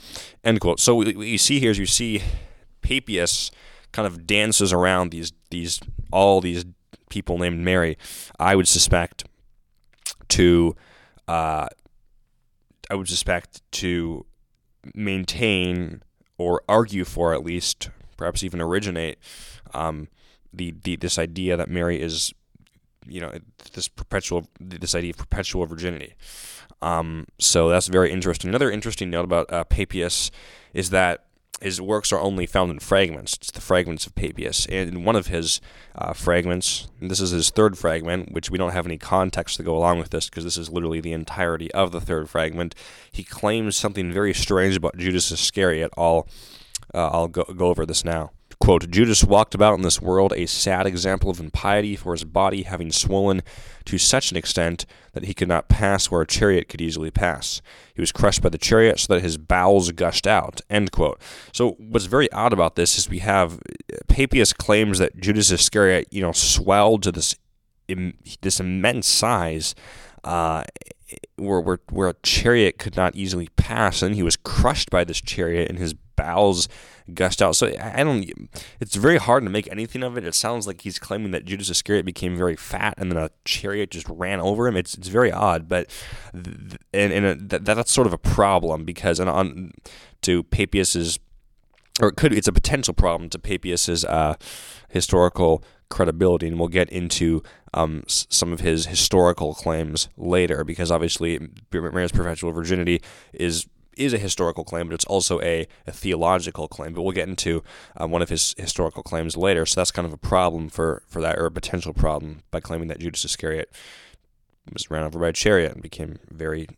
End 0.44 0.60
quote. 0.60 0.80
So 0.80 0.94
what 0.94 1.16
you 1.16 1.38
see 1.38 1.58
here 1.58 1.72
is 1.72 1.78
you 1.78 1.86
see 1.86 2.22
Papias 2.82 3.50
kind 3.92 4.06
of 4.06 4.26
dances 4.26 4.72
around 4.72 5.10
these 5.10 5.32
these 5.50 5.80
all 6.12 6.40
these 6.40 6.64
people 7.10 7.38
named 7.38 7.60
Mary. 7.60 7.98
I 8.38 8.56
would 8.56 8.68
suspect 8.68 9.24
to 10.28 10.76
uh, 11.28 11.66
I 12.90 12.94
would 12.94 13.08
suspect 13.08 13.62
to 13.72 14.26
maintain 14.94 16.02
or 16.38 16.62
argue 16.68 17.04
for 17.04 17.32
at 17.32 17.44
least, 17.44 17.90
perhaps 18.16 18.42
even 18.42 18.60
originate 18.60 19.18
um, 19.72 20.08
the, 20.52 20.74
the 20.82 20.96
this 20.96 21.18
idea 21.18 21.56
that 21.56 21.68
Mary 21.68 22.00
is 22.00 22.34
you 23.06 23.20
know 23.20 23.32
this 23.72 23.88
perpetual 23.88 24.48
this 24.60 24.94
idea 24.94 25.10
of 25.10 25.18
perpetual 25.18 25.66
virginity. 25.66 26.14
Um, 26.80 27.26
so 27.38 27.68
that's 27.68 27.86
very 27.86 28.10
interesting. 28.10 28.48
Another 28.48 28.70
interesting 28.70 29.10
note 29.10 29.24
about 29.24 29.52
uh, 29.52 29.64
Papias 29.64 30.30
is 30.74 30.90
that 30.90 31.24
his 31.62 31.80
works 31.80 32.12
are 32.12 32.18
only 32.18 32.44
found 32.44 32.72
in 32.72 32.80
fragments. 32.80 33.34
It's 33.34 33.52
the 33.52 33.60
fragments 33.60 34.04
of 34.04 34.16
Papias. 34.16 34.66
And 34.66 34.90
in 34.90 35.04
one 35.04 35.14
of 35.14 35.28
his 35.28 35.60
uh, 35.94 36.12
fragments, 36.12 36.88
this 37.00 37.20
is 37.20 37.30
his 37.30 37.50
third 37.50 37.78
fragment, 37.78 38.32
which 38.32 38.50
we 38.50 38.58
don't 38.58 38.72
have 38.72 38.86
any 38.86 38.98
context 38.98 39.56
to 39.56 39.62
go 39.62 39.76
along 39.76 40.00
with 40.00 40.10
this 40.10 40.28
because 40.28 40.42
this 40.42 40.56
is 40.56 40.70
literally 40.70 41.00
the 41.00 41.12
entirety 41.12 41.70
of 41.72 41.92
the 41.92 42.00
third 42.00 42.28
fragment. 42.28 42.74
He 43.12 43.22
claims 43.22 43.76
something 43.76 44.12
very 44.12 44.34
strange 44.34 44.76
about 44.76 44.96
Judas 44.96 45.30
Iscariot. 45.30 45.92
I'll, 45.96 46.26
uh, 46.92 47.08
I'll 47.08 47.28
go, 47.28 47.44
go 47.44 47.68
over 47.68 47.86
this 47.86 48.04
now 48.04 48.32
Quote, 48.62 48.88
Judas 48.92 49.24
walked 49.24 49.56
about 49.56 49.74
in 49.74 49.82
this 49.82 50.00
world 50.00 50.32
a 50.36 50.46
sad 50.46 50.86
example 50.86 51.28
of 51.30 51.40
impiety, 51.40 51.96
for 51.96 52.12
his 52.12 52.22
body 52.22 52.62
having 52.62 52.92
swollen 52.92 53.42
to 53.86 53.98
such 53.98 54.30
an 54.30 54.36
extent 54.36 54.86
that 55.14 55.24
he 55.24 55.34
could 55.34 55.48
not 55.48 55.68
pass 55.68 56.12
where 56.12 56.22
a 56.22 56.26
chariot 56.28 56.68
could 56.68 56.80
easily 56.80 57.10
pass. 57.10 57.60
He 57.92 58.00
was 58.00 58.12
crushed 58.12 58.40
by 58.40 58.50
the 58.50 58.58
chariot 58.58 59.00
so 59.00 59.14
that 59.14 59.22
his 59.24 59.36
bowels 59.36 59.90
gushed 59.90 60.28
out. 60.28 60.60
End 60.70 60.92
quote. 60.92 61.20
So 61.50 61.72
what's 61.72 62.04
very 62.04 62.30
odd 62.30 62.52
about 62.52 62.76
this 62.76 62.96
is 62.96 63.10
we 63.10 63.18
have 63.18 63.58
Papias 64.06 64.52
claims 64.52 65.00
that 65.00 65.16
Judas 65.18 65.50
Iscariot, 65.50 66.06
you 66.12 66.22
know, 66.22 66.30
swelled 66.30 67.02
to 67.02 67.10
this 67.10 67.34
this 68.42 68.60
immense 68.60 69.08
size. 69.08 69.74
Uh, 70.22 70.62
where, 71.36 71.60
where 71.60 71.78
where 71.90 72.08
a 72.08 72.14
chariot 72.22 72.78
could 72.78 72.96
not 72.96 73.16
easily 73.16 73.48
pass, 73.56 74.02
and 74.02 74.14
he 74.14 74.22
was 74.22 74.36
crushed 74.36 74.90
by 74.90 75.04
this 75.04 75.20
chariot, 75.20 75.68
and 75.68 75.78
his 75.78 75.94
bowels 75.94 76.68
gushed 77.14 77.42
out. 77.42 77.56
So 77.56 77.72
I 77.80 78.02
don't. 78.04 78.24
It's 78.80 78.96
very 78.96 79.18
hard 79.18 79.44
to 79.44 79.50
make 79.50 79.70
anything 79.70 80.02
of 80.02 80.16
it. 80.16 80.24
It 80.24 80.34
sounds 80.34 80.66
like 80.66 80.82
he's 80.82 80.98
claiming 80.98 81.30
that 81.32 81.44
Judas 81.44 81.70
Iscariot 81.70 82.04
became 82.04 82.36
very 82.36 82.56
fat, 82.56 82.94
and 82.96 83.10
then 83.10 83.18
a 83.18 83.30
chariot 83.44 83.90
just 83.90 84.08
ran 84.08 84.40
over 84.40 84.66
him. 84.68 84.76
It's 84.76 84.94
it's 84.94 85.08
very 85.08 85.32
odd, 85.32 85.68
but 85.68 85.90
and 86.32 86.78
and 87.12 87.48
that, 87.50 87.64
that's 87.64 87.92
sort 87.92 88.06
of 88.06 88.12
a 88.12 88.18
problem 88.18 88.84
because 88.84 89.20
and 89.20 89.28
on 89.28 89.72
to 90.22 90.42
Papias's 90.44 91.18
or 92.00 92.08
it 92.08 92.16
could 92.16 92.32
it's 92.32 92.48
a 92.48 92.52
potential 92.52 92.94
problem 92.94 93.28
to 93.30 93.38
Papias's 93.38 94.04
uh, 94.04 94.34
historical 94.88 95.62
credibility, 95.92 96.48
and 96.48 96.58
we'll 96.58 96.68
get 96.80 96.88
into 96.88 97.42
um, 97.74 98.02
some 98.06 98.52
of 98.52 98.60
his 98.60 98.86
historical 98.86 99.54
claims 99.54 100.08
later, 100.16 100.64
because 100.64 100.90
obviously 100.90 101.38
Mary's 101.70 102.12
perpetual 102.12 102.52
virginity 102.52 103.00
is 103.32 103.66
is 103.94 104.14
a 104.14 104.18
historical 104.18 104.64
claim, 104.64 104.88
but 104.88 104.94
it's 104.94 105.04
also 105.04 105.38
a, 105.42 105.68
a 105.86 105.92
theological 105.92 106.66
claim. 106.66 106.94
But 106.94 107.02
we'll 107.02 107.12
get 107.12 107.28
into 107.28 107.62
um, 107.98 108.10
one 108.10 108.22
of 108.22 108.30
his 108.30 108.54
historical 108.56 109.02
claims 109.02 109.36
later. 109.36 109.66
So 109.66 109.80
that's 109.80 109.90
kind 109.90 110.06
of 110.06 110.14
a 110.14 110.28
problem 110.34 110.70
for, 110.70 111.02
for 111.06 111.20
that, 111.20 111.38
or 111.38 111.44
a 111.44 111.50
potential 111.50 111.92
problem 111.92 112.42
by 112.50 112.60
claiming 112.60 112.88
that 112.88 113.00
Judas 113.00 113.24
Iscariot 113.26 113.70
was 114.72 114.90
ran 114.90 115.04
over 115.04 115.18
by 115.18 115.28
a 115.28 115.32
chariot 115.32 115.72
and 115.72 115.82
became 115.82 116.18
very 116.30 116.68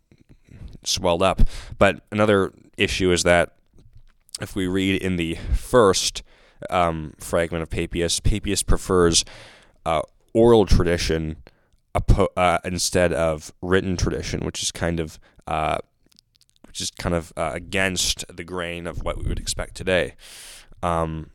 swelled 0.83 1.23
up. 1.23 1.43
But 1.79 2.01
another 2.11 2.53
issue 2.77 3.13
is 3.13 3.23
that 3.23 3.55
if 4.41 4.57
we 4.57 4.67
read 4.67 5.01
in 5.01 5.15
the 5.15 5.39
first 5.55 6.25
um, 6.71 7.15
fragment 7.19 7.63
of 7.63 7.71
Papias, 7.71 8.21
Papias 8.21 8.63
prefers 8.63 9.25
uh, 9.85 10.03
oral 10.33 10.67
tradition 10.67 11.37
uh, 12.37 12.59
instead 12.65 13.13
of 13.13 13.53
written 13.63 13.97
tradition, 13.97 14.41
which 14.41 14.63
is 14.63 14.71
kind 14.71 15.01
of 15.01 15.19
uh, 15.47 15.79
which 16.67 16.81
is 16.81 16.91
kind 16.91 17.15
of 17.15 17.33
uh, 17.37 17.53
against 17.55 18.25
the 18.35 18.45
grain 18.45 18.87
of 18.87 19.05
what 19.05 19.19
we 19.19 19.29
would 19.29 19.39
expect 19.39 19.75
today. 19.77 20.15
Um, 20.83 21.31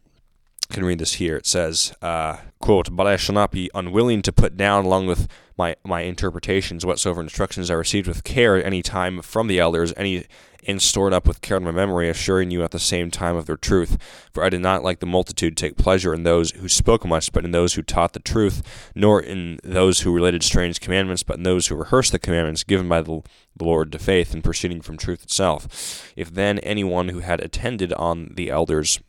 can 0.70 0.86
read 0.86 1.00
this 1.00 1.14
here. 1.14 1.38
It 1.38 1.48
says, 1.48 1.94
uh, 2.02 2.38
"quote 2.60 2.96
But 2.96 3.08
I 3.08 3.16
shall 3.16 3.36
not 3.36 3.52
be 3.52 3.72
unwilling 3.74 4.22
to 4.24 4.32
put 4.32 4.58
down, 4.58 4.86
along 4.86 5.08
with 5.08 5.28
my 5.60 5.76
my 5.84 6.02
interpretations, 6.02 6.86
whatsoever 6.86 7.22
instructions 7.22 7.70
I 7.70 7.76
received 7.76 8.08
with 8.08 8.24
care 8.24 8.56
at 8.56 8.66
any 8.66 8.82
time 8.82 9.22
from 9.22 9.48
the 9.48 9.60
elders, 9.60 9.94
any 9.98 10.26
and 10.68 10.82
stored 10.82 11.14
up 11.14 11.28
with 11.28 11.42
care 11.42 11.58
in 11.58 11.64
my 11.64 11.72
memory, 11.72 12.10
assuring 12.10 12.52
you 12.52 12.64
at 12.64 12.72
the 12.72 12.80
same 12.80 13.10
time 13.12 13.36
of 13.36 13.46
their 13.46 13.58
truth. 13.58 13.98
For 14.34 14.44
I 14.44 14.50
did 14.50 14.62
not 14.62 14.84
like 14.84 15.00
the 15.00 15.06
multitude 15.06 15.56
take 15.56 15.78
pleasure 15.78 16.14
in 16.14 16.24
those 16.24 16.52
who 16.52 16.68
spoke 16.68 17.06
much, 17.06 17.32
but 17.32 17.46
in 17.46 17.52
those 17.52 17.74
who 17.76 17.82
taught 17.82 18.14
the 18.14 18.20
truth, 18.20 18.92
nor 18.94 19.22
in 19.22 19.60
those 19.64 20.02
who 20.02 20.14
related 20.14 20.44
strange 20.44 20.80
commandments, 20.82 21.24
but 21.24 21.38
in 21.38 21.44
those 21.44 21.68
who 21.68 21.76
rehearsed 21.76 22.12
the 22.12 22.20
commandments 22.20 22.64
given 22.64 22.90
by 22.90 23.02
the 23.02 23.22
Lord 23.60 23.92
to 23.92 24.00
faith 24.00 24.34
and 24.34 24.44
proceeding 24.44 24.82
from 24.82 24.98
truth 24.98 25.24
itself. 25.24 26.12
If 26.16 26.34
then 26.34 26.60
anyone 26.60 27.10
who 27.10 27.20
had 27.20 27.40
attended 27.40 27.94
on 27.94 28.34
the 28.36 28.50
elders 28.50 29.00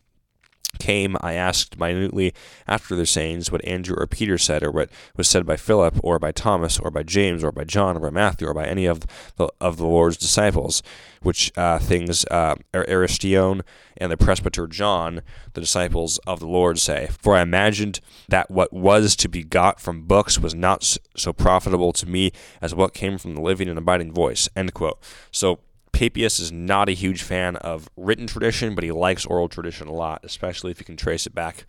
came, 0.81 1.17
I 1.21 1.35
asked 1.35 1.79
minutely 1.79 2.35
after 2.67 2.97
their 2.97 3.07
sayings 3.07 3.53
what 3.53 3.65
Andrew 3.65 3.97
or 3.97 4.07
Peter 4.07 4.39
said, 4.39 4.63
or 4.63 4.71
what 4.71 4.91
was 5.17 5.29
said 5.29 5.47
by 5.47 5.57
Philip, 5.57 6.01
or 6.03 6.19
by 6.19 6.33
Thomas, 6.33 6.79
or 6.79 6.91
by 6.91 7.03
James, 7.03 7.45
or 7.45 7.53
by 7.53 7.65
John, 7.65 7.97
or 7.97 8.01
by 8.01 8.11
Matthew, 8.11 8.49
or 8.49 8.55
by 8.55 8.67
any 8.67 8.87
of 8.87 9.05
the, 9.37 9.49
of 9.61 9.77
the 9.77 9.87
Lord's 9.87 10.17
disciples, 10.17 10.83
which 11.23 11.53
uh, 11.57 11.79
things 11.79 12.25
uh, 12.27 12.57
Aristion 12.75 13.63
and 13.99 14.11
the 14.11 14.17
presbyter 14.17 14.67
John, 14.67 15.21
the 15.53 15.61
disciples 15.61 16.19
of 16.27 16.41
the 16.41 16.47
Lord, 16.47 16.79
say. 16.79 17.09
For 17.21 17.37
I 17.37 17.43
imagined 17.43 18.01
that 18.29 18.51
what 18.51 18.73
was 18.73 19.15
to 19.17 19.29
be 19.29 19.45
got 19.45 19.79
from 19.81 20.03
books 20.03 20.39
was 20.39 20.55
not 20.55 20.97
so 21.17 21.33
profitable 21.33 21.93
to 21.93 22.09
me 22.09 22.33
as 22.63 22.75
what 22.75 22.95
came 22.95 23.19
from 23.19 23.35
the 23.35 23.43
living 23.43 23.69
and 23.69 23.79
abiding 23.79 24.13
voice. 24.13 24.49
End 24.57 24.73
quote. 24.73 24.99
So 25.31 25.61
Papias 25.93 26.39
is 26.39 26.51
not 26.51 26.89
a 26.89 26.93
huge 26.93 27.23
fan 27.23 27.57
of 27.57 27.89
written 27.97 28.27
tradition, 28.27 28.75
but 28.75 28.85
he 28.85 28.93
likes 28.93 29.27
oral 29.27 29.49
tradition 29.49 29.89
a 29.89 29.93
lot, 29.93 30.21
especially 30.25 30.71
if 30.71 30.79
you 30.79 30.85
can 30.85 30.97
trace 30.97 31.27
it 31.27 31.35
back 31.35 31.67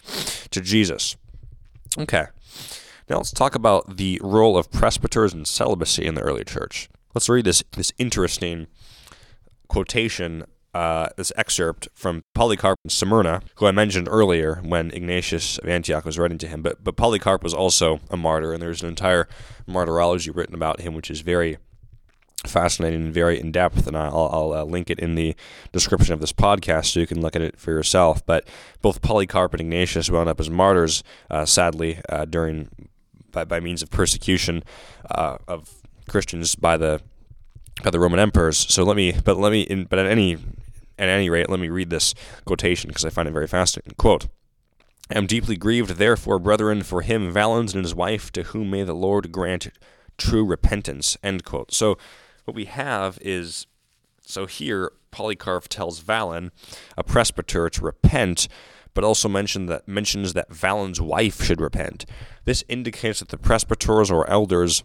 to 0.51 0.61
Jesus. 0.61 1.15
Okay, 1.97 2.27
now 3.09 3.17
let's 3.17 3.31
talk 3.31 3.55
about 3.55 3.97
the 3.97 4.19
role 4.23 4.57
of 4.57 4.71
presbyters 4.71 5.33
and 5.33 5.45
celibacy 5.45 6.05
in 6.05 6.15
the 6.15 6.21
early 6.21 6.45
church. 6.45 6.89
Let's 7.13 7.27
read 7.27 7.45
this 7.45 7.63
this 7.75 7.91
interesting 7.97 8.67
quotation, 9.67 10.45
uh, 10.73 11.09
this 11.17 11.33
excerpt 11.35 11.89
from 11.93 12.23
Polycarp 12.33 12.77
in 12.85 12.89
Smyrna, 12.89 13.41
who 13.55 13.67
I 13.67 13.71
mentioned 13.71 14.07
earlier 14.09 14.61
when 14.63 14.91
Ignatius 14.91 15.57
of 15.57 15.67
Antioch 15.67 16.05
was 16.05 16.17
writing 16.17 16.37
to 16.37 16.47
him. 16.47 16.61
But 16.61 16.83
but 16.83 16.95
Polycarp 16.95 17.43
was 17.43 17.53
also 17.53 17.99
a 18.09 18.15
martyr, 18.15 18.53
and 18.53 18.61
there's 18.61 18.81
an 18.81 18.87
entire 18.87 19.27
martyrology 19.67 20.31
written 20.31 20.55
about 20.55 20.79
him, 20.79 20.93
which 20.93 21.11
is 21.11 21.19
very 21.19 21.57
fascinating 22.45 23.03
and 23.03 23.13
very 23.13 23.39
in 23.39 23.51
depth, 23.51 23.87
and 23.87 23.95
I'll, 23.95 24.29
I'll 24.31 24.53
uh, 24.53 24.63
link 24.63 24.89
it 24.89 24.99
in 24.99 25.15
the 25.15 25.35
description 25.71 26.13
of 26.13 26.19
this 26.19 26.33
podcast 26.33 26.87
so 26.87 26.99
you 26.99 27.07
can 27.07 27.21
look 27.21 27.35
at 27.35 27.41
it 27.41 27.59
for 27.59 27.71
yourself. 27.71 28.25
But 28.25 28.47
both 28.81 29.01
Polycarp 29.01 29.53
and 29.53 29.61
Ignatius 29.61 30.09
wound 30.09 30.29
up 30.29 30.39
as 30.39 30.49
martyrs, 30.49 31.03
uh, 31.29 31.45
sadly, 31.45 31.99
uh, 32.09 32.25
during 32.25 32.69
by, 33.31 33.45
by 33.45 33.59
means 33.59 33.81
of 33.81 33.89
persecution 33.89 34.63
uh, 35.09 35.37
of 35.47 35.69
Christians 36.07 36.55
by 36.55 36.77
the 36.77 37.01
by 37.83 37.89
the 37.89 37.99
Roman 37.99 38.19
emperors. 38.19 38.57
So 38.57 38.83
let 38.83 38.97
me, 38.97 39.13
but 39.23 39.37
let 39.37 39.51
me, 39.51 39.61
in, 39.61 39.85
but 39.85 39.99
at 39.99 40.05
any 40.05 40.33
at 40.99 41.09
any 41.09 41.29
rate, 41.29 41.49
let 41.49 41.59
me 41.59 41.69
read 41.69 41.89
this 41.89 42.13
quotation 42.45 42.89
because 42.89 43.05
I 43.05 43.09
find 43.09 43.27
it 43.27 43.31
very 43.31 43.47
fascinating. 43.47 43.93
Quote. 43.97 44.27
I 45.09 45.17
am 45.17 45.27
deeply 45.27 45.57
grieved, 45.57 45.97
therefore, 45.97 46.39
brethren, 46.39 46.83
for 46.83 47.01
him, 47.01 47.33
Valens, 47.33 47.73
and 47.73 47.83
his 47.83 47.93
wife, 47.93 48.31
to 48.31 48.43
whom 48.43 48.69
may 48.69 48.83
the 48.83 48.93
Lord 48.93 49.29
grant 49.29 49.67
true 50.17 50.45
repentance. 50.45 51.17
End 51.21 51.43
quote. 51.43 51.73
So 51.73 51.97
what 52.45 52.55
we 52.55 52.65
have 52.65 53.17
is 53.21 53.67
so 54.21 54.45
here 54.45 54.91
Polycarp 55.11 55.67
tells 55.67 56.01
Valen, 56.01 56.51
a 56.97 57.03
presbyter, 57.03 57.69
to 57.69 57.81
repent, 57.83 58.47
but 58.93 59.03
also 59.03 59.27
mention 59.27 59.65
that 59.67 59.87
mentions 59.87 60.33
that 60.33 60.49
Valen's 60.49 61.01
wife 61.01 61.43
should 61.43 61.61
repent. 61.61 62.05
This 62.45 62.63
indicates 62.67 63.19
that 63.19 63.29
the 63.29 63.37
presbyters 63.37 64.09
or 64.09 64.29
elders 64.29 64.83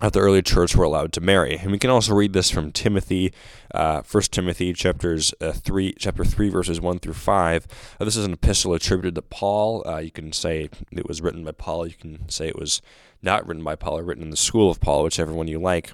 of 0.00 0.12
the 0.12 0.20
early 0.20 0.42
church 0.42 0.76
were 0.76 0.84
allowed 0.84 1.12
to 1.14 1.20
marry. 1.20 1.56
And 1.56 1.72
we 1.72 1.78
can 1.78 1.90
also 1.90 2.14
read 2.14 2.34
this 2.34 2.50
from 2.50 2.70
Timothy, 2.70 3.32
uh, 3.74 4.02
1 4.02 4.22
Timothy 4.24 4.74
chapters 4.74 5.32
uh, 5.40 5.52
3, 5.52 5.94
chapter 5.98 6.24
3, 6.24 6.50
verses 6.50 6.80
1 6.80 6.98
through 6.98 7.14
5. 7.14 7.66
Uh, 7.98 8.04
this 8.04 8.16
is 8.16 8.26
an 8.26 8.34
epistle 8.34 8.74
attributed 8.74 9.14
to 9.14 9.22
Paul. 9.22 9.86
Uh, 9.88 9.98
you 9.98 10.10
can 10.10 10.32
say 10.32 10.68
it 10.92 11.08
was 11.08 11.22
written 11.22 11.44
by 11.44 11.52
Paul. 11.52 11.86
You 11.86 11.94
can 11.94 12.28
say 12.28 12.48
it 12.48 12.58
was 12.58 12.82
not 13.22 13.46
written 13.46 13.64
by 13.64 13.74
Paul 13.74 13.98
or 13.98 14.02
written 14.02 14.24
in 14.24 14.30
the 14.30 14.36
school 14.36 14.70
of 14.70 14.80
Paul, 14.80 15.02
whichever 15.02 15.32
one 15.32 15.48
you 15.48 15.58
like. 15.58 15.92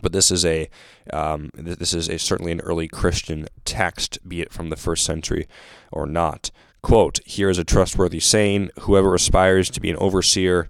But 0.00 0.12
this 0.12 0.30
is 0.30 0.44
a 0.44 0.70
um, 1.12 1.50
this 1.54 1.92
is 1.92 2.08
a 2.08 2.18
certainly 2.18 2.52
an 2.52 2.60
early 2.60 2.88
Christian 2.88 3.46
text, 3.64 4.18
be 4.26 4.40
it 4.40 4.52
from 4.52 4.70
the 4.70 4.76
first 4.76 5.04
century 5.04 5.46
or 5.90 6.06
not. 6.06 6.50
Quote: 6.82 7.20
Here 7.26 7.50
is 7.50 7.58
a 7.58 7.64
trustworthy 7.64 8.20
saying: 8.20 8.70
Whoever 8.80 9.14
aspires 9.14 9.68
to 9.70 9.80
be 9.80 9.90
an 9.90 9.96
overseer 9.96 10.66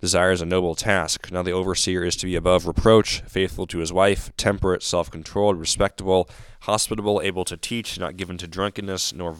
desires 0.00 0.40
a 0.40 0.46
noble 0.46 0.74
task. 0.74 1.30
Now 1.32 1.42
the 1.42 1.52
overseer 1.52 2.04
is 2.04 2.16
to 2.16 2.26
be 2.26 2.36
above 2.36 2.66
reproach, 2.66 3.20
faithful 3.22 3.66
to 3.68 3.78
his 3.78 3.92
wife, 3.92 4.30
temperate, 4.36 4.82
self-controlled, 4.82 5.58
respectable, 5.58 6.28
hospitable, 6.60 7.20
able 7.22 7.44
to 7.46 7.56
teach, 7.56 7.98
not 7.98 8.16
given 8.16 8.36
to 8.38 8.46
drunkenness, 8.46 9.14
nor 9.14 9.34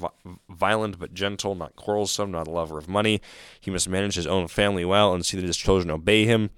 violent 0.49 0.99
but 0.99 1.14
gentle, 1.14 1.54
not 1.54 1.76
quarrelsome, 1.76 2.30
not 2.30 2.49
a 2.49 2.50
lover 2.50 2.78
of 2.78 2.88
money. 2.88 3.20
He 3.61 3.70
must 3.70 3.88
manage 3.88 4.14
his 4.14 4.26
own 4.26 4.49
family 4.49 4.85
well 4.85 5.12
and 5.14 5.25
see 5.25 5.37
that 5.37 5.46
his 5.46 5.56
children 5.56 5.90
obey 5.90 6.25
him 6.25 6.50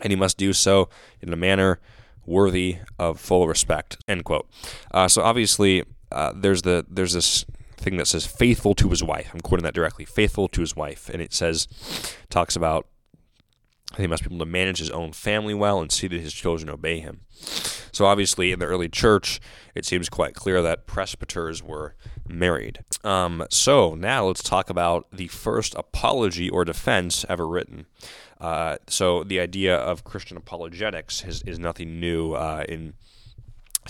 and 0.00 0.10
he 0.10 0.16
must 0.16 0.36
do 0.36 0.52
so 0.52 0.88
in 1.20 1.32
a 1.32 1.36
manner 1.36 1.80
worthy 2.26 2.78
of 2.98 3.20
full 3.20 3.46
respect. 3.48 3.96
End 4.08 4.24
quote. 4.24 4.48
Uh, 4.92 5.08
so 5.08 5.22
obviously, 5.22 5.84
uh, 6.12 6.32
there's 6.34 6.62
the 6.62 6.86
there's 6.88 7.12
this 7.12 7.44
thing 7.76 7.96
that 7.96 8.06
says 8.06 8.26
faithful 8.26 8.74
to 8.74 8.88
his 8.88 9.02
wife. 9.02 9.30
I'm 9.34 9.40
quoting 9.40 9.64
that 9.64 9.74
directly. 9.74 10.04
Faithful 10.04 10.48
to 10.48 10.60
his 10.60 10.74
wife, 10.74 11.08
and 11.08 11.20
it 11.20 11.32
says 11.32 11.68
talks 12.30 12.56
about 12.56 12.86
he 13.96 14.06
must 14.06 14.22
be 14.22 14.34
able 14.34 14.44
to 14.44 14.50
manage 14.50 14.78
his 14.78 14.90
own 14.90 15.12
family 15.12 15.54
well 15.54 15.80
and 15.80 15.90
see 15.90 16.06
that 16.08 16.20
his 16.20 16.32
children 16.32 16.70
obey 16.70 17.00
him. 17.00 17.20
So 17.92 18.06
obviously, 18.06 18.50
in 18.50 18.58
the 18.58 18.66
early 18.66 18.88
church, 18.88 19.40
it 19.74 19.84
seems 19.84 20.08
quite 20.08 20.34
clear 20.34 20.60
that 20.62 20.86
presbyters 20.86 21.62
were 21.62 21.94
married. 22.26 22.80
Um, 23.04 23.46
so 23.50 23.94
now 23.94 24.26
let's 24.26 24.42
talk 24.42 24.68
about 24.68 25.06
the 25.12 25.28
first 25.28 25.74
apology 25.76 26.50
or 26.50 26.64
defense 26.64 27.24
ever 27.28 27.46
written. 27.46 27.86
Uh, 28.40 28.78
so 28.88 29.22
the 29.22 29.38
idea 29.38 29.76
of 29.76 30.04
Christian 30.04 30.36
apologetics 30.36 31.24
is, 31.24 31.42
is 31.42 31.58
nothing 31.58 32.00
new 32.00 32.32
uh, 32.32 32.64
in 32.68 32.94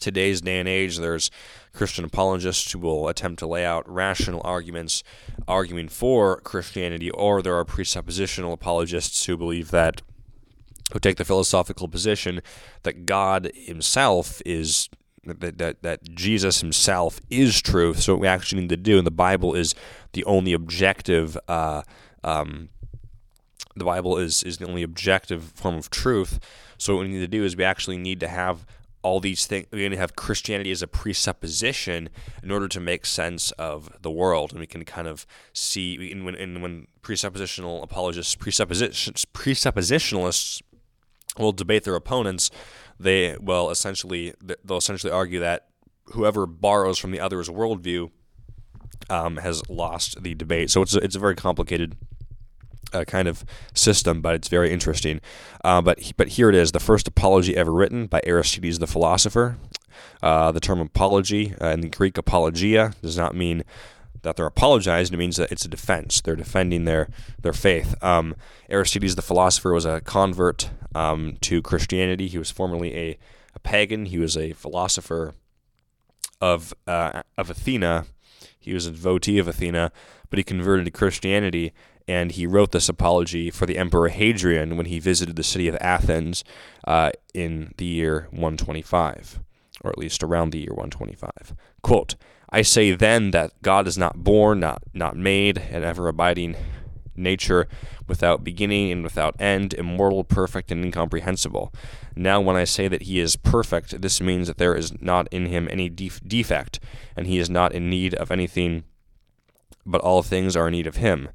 today's 0.00 0.40
day 0.40 0.58
and 0.58 0.68
age, 0.68 0.98
there's 0.98 1.30
Christian 1.74 2.04
apologists 2.04 2.72
who 2.72 2.78
will 2.78 3.08
attempt 3.08 3.40
to 3.40 3.46
lay 3.46 3.64
out 3.64 3.88
rational 3.88 4.40
arguments 4.44 5.02
arguing 5.46 5.88
for 5.88 6.40
Christianity, 6.40 7.10
or 7.10 7.42
there 7.42 7.56
are 7.56 7.64
presuppositional 7.64 8.52
apologists 8.52 9.26
who 9.26 9.36
believe 9.36 9.70
that, 9.70 10.00
who 10.92 10.98
take 10.98 11.16
the 11.16 11.24
philosophical 11.24 11.88
position 11.88 12.40
that 12.84 13.04
God 13.06 13.50
Himself 13.54 14.40
is. 14.46 14.88
That, 15.26 15.56
that, 15.56 15.80
that 15.80 16.14
Jesus 16.14 16.60
himself 16.60 17.18
is 17.30 17.62
truth. 17.62 18.00
So, 18.00 18.12
what 18.12 18.20
we 18.20 18.28
actually 18.28 18.60
need 18.60 18.68
to 18.68 18.76
do, 18.76 18.98
and 18.98 19.06
the 19.06 19.10
Bible 19.10 19.54
is 19.54 19.74
the 20.12 20.22
only 20.26 20.52
objective 20.52 21.38
uh, 21.48 21.80
um, 22.22 22.68
the 23.76 23.84
Bible 23.84 24.18
is 24.18 24.42
is 24.42 24.58
the 24.58 24.66
only 24.66 24.82
objective 24.82 25.44
form 25.54 25.76
of 25.76 25.90
truth. 25.90 26.38
So 26.78 26.94
what 26.94 27.02
we 27.02 27.08
need 27.08 27.20
to 27.20 27.28
do 27.28 27.44
is 27.44 27.56
we 27.56 27.64
actually 27.64 27.98
need 27.98 28.20
to 28.20 28.28
have 28.28 28.66
all 29.04 29.20
these 29.20 29.46
things. 29.46 29.68
We 29.70 29.82
need 29.82 29.90
to 29.90 29.96
have 29.98 30.16
Christianity 30.16 30.72
as 30.72 30.82
a 30.82 30.88
presupposition 30.88 32.08
in 32.42 32.50
order 32.50 32.66
to 32.68 32.80
make 32.80 33.06
sense 33.06 33.52
of 33.52 33.88
the 34.02 34.10
world, 34.10 34.50
and 34.50 34.58
we 34.58 34.66
can 34.66 34.84
kind 34.84 35.06
of 35.06 35.24
see 35.52 36.10
in 36.10 36.24
when 36.24 36.34
in 36.34 36.60
when 36.62 36.88
presuppositional 37.02 37.84
apologists, 37.84 38.34
presuppositionalists 38.34 40.62
will 41.38 41.52
debate 41.52 41.84
their 41.84 41.94
opponents. 41.94 42.50
They 42.98 43.36
will 43.38 43.70
essentially 43.70 44.34
they'll 44.64 44.78
essentially 44.78 45.12
argue 45.12 45.38
that 45.40 45.68
whoever 46.06 46.46
borrows 46.46 46.98
from 46.98 47.12
the 47.12 47.20
other's 47.20 47.48
worldview 47.48 48.10
um, 49.10 49.36
has 49.36 49.62
lost 49.68 50.22
the 50.22 50.34
debate. 50.34 50.70
So 50.70 50.82
it's 50.82 50.94
a, 50.94 50.98
it's 50.98 51.16
a 51.16 51.20
very 51.20 51.36
complicated 51.36 51.96
uh, 52.94 53.04
kind 53.04 53.28
of 53.28 53.44
system, 53.74 54.20
but 54.20 54.34
it's 54.34 54.48
very 54.48 54.72
interesting. 54.72 55.20
Uh, 55.64 55.80
but 55.80 56.12
but 56.16 56.28
here 56.28 56.48
it 56.48 56.54
is, 56.54 56.72
the 56.72 56.80
first 56.80 57.08
apology 57.08 57.56
ever 57.56 57.72
written 57.72 58.06
by 58.06 58.20
Aristides 58.24 58.78
the 58.78 58.86
philosopher. 58.86 59.56
Uh, 60.22 60.50
the 60.52 60.60
term 60.60 60.80
apology 60.80 61.54
uh, 61.60 61.68
in 61.68 61.80
the 61.80 61.88
Greek 61.88 62.16
apologia 62.16 62.92
does 63.02 63.16
not 63.16 63.34
mean 63.34 63.62
that 64.22 64.36
they're 64.36 64.46
apologizing. 64.46 65.14
It 65.14 65.18
means 65.18 65.36
that 65.36 65.52
it's 65.52 65.64
a 65.64 65.68
defense. 65.68 66.20
They're 66.20 66.36
defending 66.36 66.84
their 66.84 67.08
their 67.42 67.52
faith. 67.52 68.02
Um, 68.02 68.34
Aristides 68.68 69.14
the 69.14 69.22
philosopher 69.22 69.72
was 69.72 69.84
a 69.84 70.00
convert 70.00 70.70
um, 70.94 71.36
to 71.42 71.62
Christianity. 71.62 72.28
He 72.28 72.38
was 72.38 72.50
formerly 72.50 72.94
a, 72.96 73.18
a 73.54 73.58
pagan. 73.60 74.06
He 74.06 74.18
was 74.18 74.36
a 74.36 74.52
philosopher 74.52 75.34
of 76.40 76.74
uh, 76.86 77.22
of 77.38 77.50
Athena. 77.50 78.06
He 78.58 78.72
was 78.72 78.86
a 78.86 78.90
devotee 78.90 79.38
of 79.38 79.46
Athena, 79.46 79.92
but 80.30 80.38
he 80.38 80.42
converted 80.42 80.86
to 80.86 80.90
Christianity 80.90 81.72
and 82.06 82.32
he 82.32 82.46
wrote 82.46 82.72
this 82.72 82.88
apology 82.88 83.50
for 83.50 83.66
the 83.66 83.78
Emperor 83.78 84.08
Hadrian 84.08 84.76
when 84.76 84.86
he 84.86 84.98
visited 84.98 85.36
the 85.36 85.42
city 85.42 85.68
of 85.68 85.76
Athens 85.80 86.44
uh, 86.86 87.10
in 87.32 87.72
the 87.78 87.86
year 87.86 88.28
125, 88.30 89.40
or 89.82 89.90
at 89.90 89.98
least 89.98 90.22
around 90.22 90.50
the 90.50 90.58
year 90.58 90.74
125. 90.74 91.54
Quote, 91.82 92.14
I 92.50 92.62
say 92.62 92.92
then 92.92 93.30
that 93.32 93.50
God 93.62 93.86
is 93.88 93.98
not 93.98 94.22
born, 94.22 94.60
not, 94.60 94.82
not 94.92 95.16
made, 95.16 95.58
an 95.58 95.82
ever 95.82 96.08
abiding 96.08 96.56
nature 97.16 97.66
without 98.06 98.44
beginning 98.44 98.92
and 98.92 99.02
without 99.02 99.40
end, 99.40 99.72
immortal, 99.74 100.24
perfect, 100.24 100.70
and 100.70 100.84
incomprehensible. 100.84 101.72
Now, 102.14 102.40
when 102.40 102.56
I 102.56 102.64
say 102.64 102.88
that 102.88 103.02
he 103.02 103.18
is 103.18 103.36
perfect, 103.36 104.00
this 104.00 104.20
means 104.20 104.46
that 104.46 104.58
there 104.58 104.74
is 104.74 105.00
not 105.00 105.26
in 105.32 105.46
him 105.46 105.68
any 105.70 105.88
def- 105.88 106.20
defect, 106.26 106.80
and 107.16 107.26
he 107.26 107.38
is 107.38 107.48
not 107.48 107.72
in 107.72 107.88
need 107.88 108.14
of 108.14 108.30
anything, 108.30 108.84
but 109.86 110.00
all 110.00 110.22
things 110.22 110.56
are 110.56 110.68
in 110.68 110.72
need 110.72 110.86
of 110.86 110.96
him. 110.96 111.28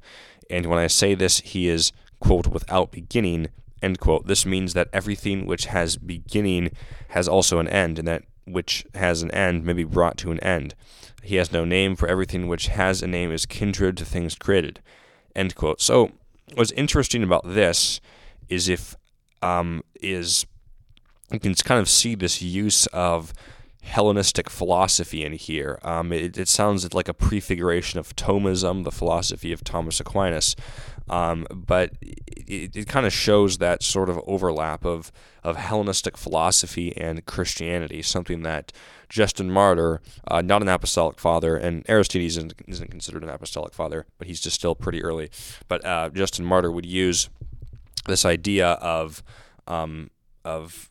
And 0.50 0.66
when 0.66 0.78
I 0.78 0.86
say 0.86 1.14
this, 1.14 1.40
he 1.40 1.68
is, 1.68 1.92
quote, 2.20 2.48
without 2.48 2.90
beginning, 2.90 3.48
end 3.82 4.00
quote. 4.00 4.26
This 4.26 4.44
means 4.44 4.74
that 4.74 4.88
everything 4.92 5.46
which 5.46 5.66
has 5.66 5.96
beginning 5.96 6.72
has 7.08 7.28
also 7.28 7.58
an 7.58 7.68
end, 7.68 7.98
and 7.98 8.08
that 8.08 8.24
which 8.44 8.84
has 8.94 9.22
an 9.22 9.30
end 9.30 9.64
may 9.64 9.72
be 9.72 9.84
brought 9.84 10.16
to 10.18 10.30
an 10.30 10.40
end. 10.40 10.74
He 11.22 11.36
has 11.36 11.52
no 11.52 11.64
name, 11.64 11.96
for 11.96 12.08
everything 12.08 12.48
which 12.48 12.68
has 12.68 13.02
a 13.02 13.06
name 13.06 13.30
is 13.30 13.46
kindred 13.46 13.96
to 13.98 14.04
things 14.04 14.34
created. 14.34 14.80
End 15.36 15.54
quote. 15.54 15.80
So 15.80 16.12
what's 16.54 16.72
interesting 16.72 17.22
about 17.22 17.46
this 17.46 18.00
is 18.48 18.68
if 18.68 18.96
um, 19.42 19.82
is 20.00 20.46
you 21.30 21.38
can 21.38 21.54
kind 21.54 21.80
of 21.80 21.88
see 21.88 22.14
this 22.14 22.42
use 22.42 22.86
of 22.88 23.32
Hellenistic 23.82 24.50
philosophy 24.50 25.24
in 25.24 25.32
here. 25.32 25.78
Um, 25.82 26.12
it, 26.12 26.36
it, 26.38 26.48
sounds 26.48 26.92
like 26.92 27.08
a 27.08 27.14
prefiguration 27.14 27.98
of 27.98 28.14
Thomism, 28.14 28.84
the 28.84 28.90
philosophy 28.90 29.52
of 29.52 29.64
Thomas 29.64 30.00
Aquinas, 30.00 30.54
um, 31.08 31.46
but 31.50 31.92
it, 32.02 32.76
it 32.76 32.88
kind 32.88 33.06
of 33.06 33.12
shows 33.12 33.58
that 33.58 33.82
sort 33.82 34.08
of 34.08 34.20
overlap 34.26 34.84
of, 34.84 35.10
of 35.42 35.56
Hellenistic 35.56 36.16
philosophy 36.16 36.96
and 36.96 37.24
Christianity, 37.24 38.02
something 38.02 38.42
that 38.42 38.72
Justin 39.08 39.50
Martyr, 39.50 40.00
uh, 40.28 40.40
not 40.40 40.62
an 40.62 40.68
apostolic 40.68 41.18
father, 41.18 41.56
and 41.56 41.84
Aristides 41.88 42.36
isn't, 42.36 42.54
isn't, 42.68 42.90
considered 42.90 43.24
an 43.24 43.30
apostolic 43.30 43.74
father, 43.74 44.06
but 44.18 44.28
he's 44.28 44.40
just 44.40 44.56
still 44.56 44.74
pretty 44.74 45.02
early. 45.02 45.30
But 45.68 45.84
uh, 45.84 46.10
Justin 46.10 46.44
Martyr 46.44 46.70
would 46.70 46.86
use 46.86 47.28
this 48.06 48.24
idea 48.24 48.72
of 48.72 49.22
um, 49.66 50.10
of 50.44 50.90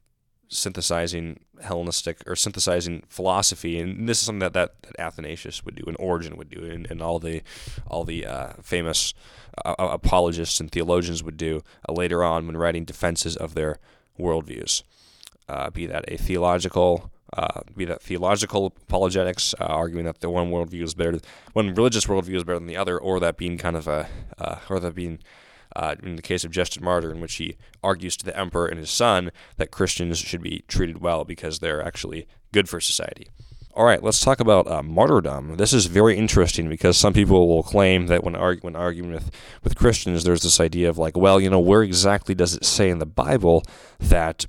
synthesizing 0.49 1.39
Hellenistic 1.61 2.21
or 2.27 2.35
synthesizing 2.35 3.03
philosophy, 3.07 3.79
and 3.79 4.07
this 4.07 4.19
is 4.19 4.25
something 4.25 4.39
that, 4.39 4.53
that, 4.53 4.81
that 4.81 4.99
Athanasius 4.99 5.63
would 5.65 5.75
do, 5.75 5.83
and 5.87 5.95
Origen 5.99 6.37
would 6.37 6.49
do, 6.49 6.63
and, 6.63 6.89
and 6.89 7.01
all 7.01 7.19
the 7.19 7.41
all 7.87 8.03
the 8.03 8.25
uh, 8.25 8.53
famous 8.61 9.13
uh, 9.65 9.75
uh, 9.77 9.89
apologists 9.91 10.59
and 10.59 10.71
theologians 10.71 11.23
would 11.23 11.37
do 11.37 11.61
uh, 11.87 11.93
later 11.93 12.23
on 12.23 12.47
when 12.47 12.57
writing 12.57 12.85
defenses 12.85 13.35
of 13.35 13.53
their 13.53 13.77
worldviews, 14.17 14.83
uh, 15.47 15.69
be 15.69 15.85
that 15.85 16.05
a 16.07 16.17
theological. 16.17 17.11
Uh, 17.31 17.61
be 17.77 17.85
that 17.85 18.01
theological 18.01 18.73
apologetics, 18.87 19.53
arguing 19.59 20.03
that 20.03 20.19
the 20.19 20.31
one 20.31 20.49
worldview 20.49 20.81
is 20.81 20.95
better, 20.95 21.19
one 21.53 21.75
religious 21.75 22.07
worldview 22.07 22.35
is 22.35 22.43
better 22.43 22.57
than 22.57 22.65
the 22.65 22.75
other, 22.75 22.97
or 22.97 23.19
that 23.19 23.37
being 23.37 23.55
kind 23.55 23.75
of 23.75 23.87
a, 23.87 24.09
or 24.67 24.79
that 24.79 24.95
being 24.95 25.19
uh, 25.75 25.95
in 26.01 26.15
the 26.15 26.21
case 26.21 26.43
of 26.43 26.51
Justin 26.51 26.83
Martyr, 26.83 27.11
in 27.11 27.21
which 27.21 27.35
he 27.35 27.57
argues 27.83 28.17
to 28.17 28.25
the 28.25 28.37
emperor 28.37 28.67
and 28.67 28.79
his 28.79 28.89
son 28.89 29.31
that 29.57 29.71
Christians 29.71 30.19
should 30.19 30.41
be 30.41 30.63
treated 30.67 31.01
well 31.01 31.23
because 31.23 31.59
they're 31.59 31.85
actually 31.85 32.27
good 32.51 32.67
for 32.67 32.79
society. 32.79 33.27
All 33.75 33.85
right, 33.85 34.03
let's 34.03 34.19
talk 34.19 34.39
about 34.39 34.67
uh, 34.67 34.81
martyrdom. 34.81 35.57
This 35.57 35.73
is 35.73 35.85
very 35.85 36.17
interesting 36.17 36.67
because 36.67 36.97
some 36.97 37.13
people 37.13 37.47
will 37.47 37.63
claim 37.63 38.07
that 38.07 38.23
when, 38.23 38.35
argue, 38.35 38.61
when 38.61 38.75
arguing 38.75 39.11
with, 39.11 39.31
with 39.63 39.77
Christians, 39.77 40.23
there's 40.23 40.41
this 40.41 40.59
idea 40.59 40.89
of 40.89 40.97
like, 40.97 41.15
well, 41.15 41.39
you 41.39 41.49
know, 41.49 41.59
where 41.59 41.83
exactly 41.83 42.33
does 42.33 42.55
it 42.55 42.65
say 42.65 42.89
in 42.89 42.99
the 42.99 43.05
Bible 43.05 43.63
that 43.99 44.47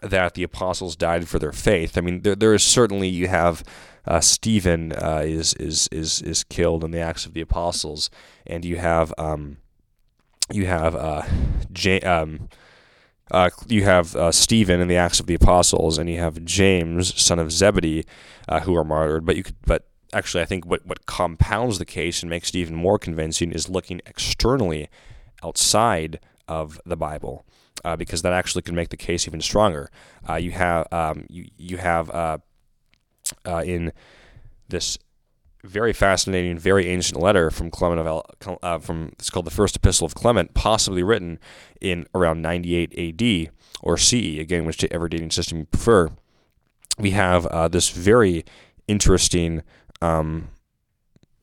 that 0.00 0.34
the 0.34 0.44
apostles 0.44 0.94
died 0.94 1.26
for 1.26 1.40
their 1.40 1.52
faith? 1.52 1.98
I 1.98 2.02
mean, 2.02 2.22
there, 2.22 2.36
there 2.36 2.54
is 2.54 2.62
certainly 2.62 3.08
you 3.08 3.26
have 3.26 3.64
uh, 4.06 4.20
Stephen 4.20 4.92
uh, 4.92 5.22
is 5.24 5.54
is 5.54 5.88
is 5.90 6.22
is 6.22 6.44
killed 6.44 6.84
in 6.84 6.92
the 6.92 7.00
Acts 7.00 7.26
of 7.26 7.34
the 7.34 7.40
Apostles, 7.40 8.10
and 8.46 8.64
you 8.64 8.76
have 8.76 9.12
um, 9.18 9.56
you 10.50 10.66
have 10.66 10.94
uh, 10.94 11.22
J- 11.72 12.00
um, 12.00 12.48
uh, 13.30 13.50
you 13.66 13.84
have 13.84 14.16
uh, 14.16 14.32
Stephen 14.32 14.80
in 14.80 14.88
the 14.88 14.96
Acts 14.96 15.20
of 15.20 15.26
the 15.26 15.34
Apostles, 15.34 15.98
and 15.98 16.08
you 16.08 16.18
have 16.18 16.44
James, 16.44 17.20
son 17.20 17.38
of 17.38 17.52
Zebedee, 17.52 18.04
uh, 18.48 18.60
who 18.60 18.74
are 18.74 18.84
martyred. 18.84 19.24
But 19.26 19.36
you 19.36 19.42
could, 19.42 19.56
but 19.66 19.86
actually, 20.12 20.42
I 20.42 20.46
think 20.46 20.64
what 20.64 20.86
what 20.86 21.06
compounds 21.06 21.78
the 21.78 21.84
case 21.84 22.22
and 22.22 22.30
makes 22.30 22.50
it 22.50 22.56
even 22.56 22.74
more 22.74 22.98
convincing 22.98 23.52
is 23.52 23.68
looking 23.68 24.00
externally 24.06 24.88
outside 25.42 26.20
of 26.48 26.80
the 26.86 26.96
Bible, 26.96 27.44
uh, 27.84 27.96
because 27.96 28.22
that 28.22 28.32
actually 28.32 28.62
can 28.62 28.74
make 28.74 28.88
the 28.88 28.96
case 28.96 29.28
even 29.28 29.40
stronger. 29.40 29.90
Uh, 30.28 30.36
you 30.36 30.52
have 30.52 30.90
um, 30.92 31.26
you 31.28 31.48
you 31.58 31.76
have 31.76 32.10
uh, 32.10 32.38
in 33.44 33.92
this 34.68 34.98
very 35.64 35.92
fascinating, 35.92 36.58
very 36.58 36.86
ancient 36.86 37.20
letter 37.20 37.50
from 37.50 37.70
Clement 37.70 38.06
of 38.06 38.58
uh, 38.62 38.78
from 38.78 39.12
it's 39.18 39.30
called 39.30 39.46
the 39.46 39.50
First 39.50 39.76
Epistle 39.76 40.06
of 40.06 40.14
Clement, 40.14 40.54
possibly 40.54 41.02
written 41.02 41.38
in 41.80 42.06
around 42.14 42.42
98 42.42 42.92
A.D. 42.94 43.50
or 43.82 43.96
C.E. 43.96 44.40
Again, 44.40 44.64
whichever 44.64 45.08
dating 45.08 45.30
system 45.30 45.58
you 45.58 45.64
prefer. 45.64 46.10
We 46.98 47.10
have 47.12 47.46
uh, 47.46 47.68
this 47.68 47.90
very 47.90 48.44
interesting 48.88 49.62
um, 50.00 50.48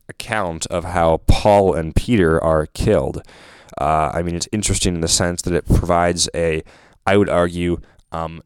account 0.08 0.66
of 0.66 0.84
how 0.84 1.18
Paul 1.26 1.74
and 1.74 1.94
Peter 1.94 2.42
are 2.42 2.66
killed. 2.66 3.22
Uh, 3.78 4.10
I 4.12 4.22
mean, 4.22 4.34
it's 4.34 4.48
interesting 4.52 4.94
in 4.94 5.00
the 5.00 5.08
sense 5.08 5.42
that 5.42 5.54
it 5.54 5.66
provides 5.66 6.28
a, 6.34 6.62
I 7.06 7.16
would 7.16 7.28
argue, 7.28 7.80
um, 8.12 8.42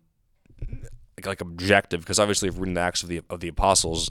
like, 1.27 1.41
like 1.41 1.41
objective 1.41 2.01
because 2.01 2.19
obviously 2.19 2.49
if 2.49 2.59
reading 2.59 2.75
the 2.75 2.81
Acts 2.81 3.03
of 3.03 3.09
the 3.09 3.23
of 3.31 3.41
the 3.41 3.49
Apostles, 3.49 4.11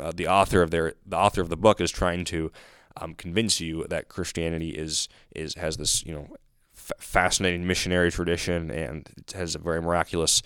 uh, 0.00 0.12
the 0.14 0.26
author 0.28 0.62
of 0.62 0.70
their 0.70 0.94
the 1.06 1.16
author 1.16 1.40
of 1.40 1.48
the 1.48 1.56
book 1.56 1.80
is 1.80 1.90
trying 1.90 2.24
to 2.26 2.50
um, 2.96 3.14
convince 3.14 3.60
you 3.60 3.86
that 3.88 4.08
Christianity 4.08 4.70
is 4.70 5.08
is 5.34 5.54
has 5.54 5.76
this 5.76 6.04
you 6.04 6.12
know 6.12 6.28
f- 6.76 6.92
fascinating 6.98 7.66
missionary 7.66 8.10
tradition 8.10 8.70
and 8.70 9.08
it 9.16 9.32
has 9.32 9.54
a 9.54 9.58
very 9.58 9.80
miraculous. 9.80 10.42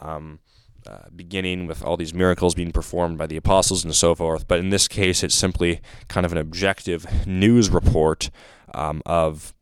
Um, 0.00 0.40
uh, 0.86 1.08
beginning 1.14 1.66
with 1.66 1.84
all 1.84 1.96
these 1.96 2.14
miracles 2.14 2.54
being 2.54 2.70
performed 2.70 3.18
by 3.18 3.26
the 3.26 3.36
apostles 3.36 3.84
and 3.84 3.94
so 3.94 4.14
forth. 4.14 4.46
But 4.46 4.60
in 4.60 4.70
this 4.70 4.86
case, 4.88 5.22
it's 5.22 5.34
simply 5.34 5.80
kind 6.06 6.24
of 6.24 6.32
an 6.32 6.38
objective 6.38 7.26
news 7.26 7.68
report 7.68 8.30
um, 8.72 9.02
of 9.04 9.54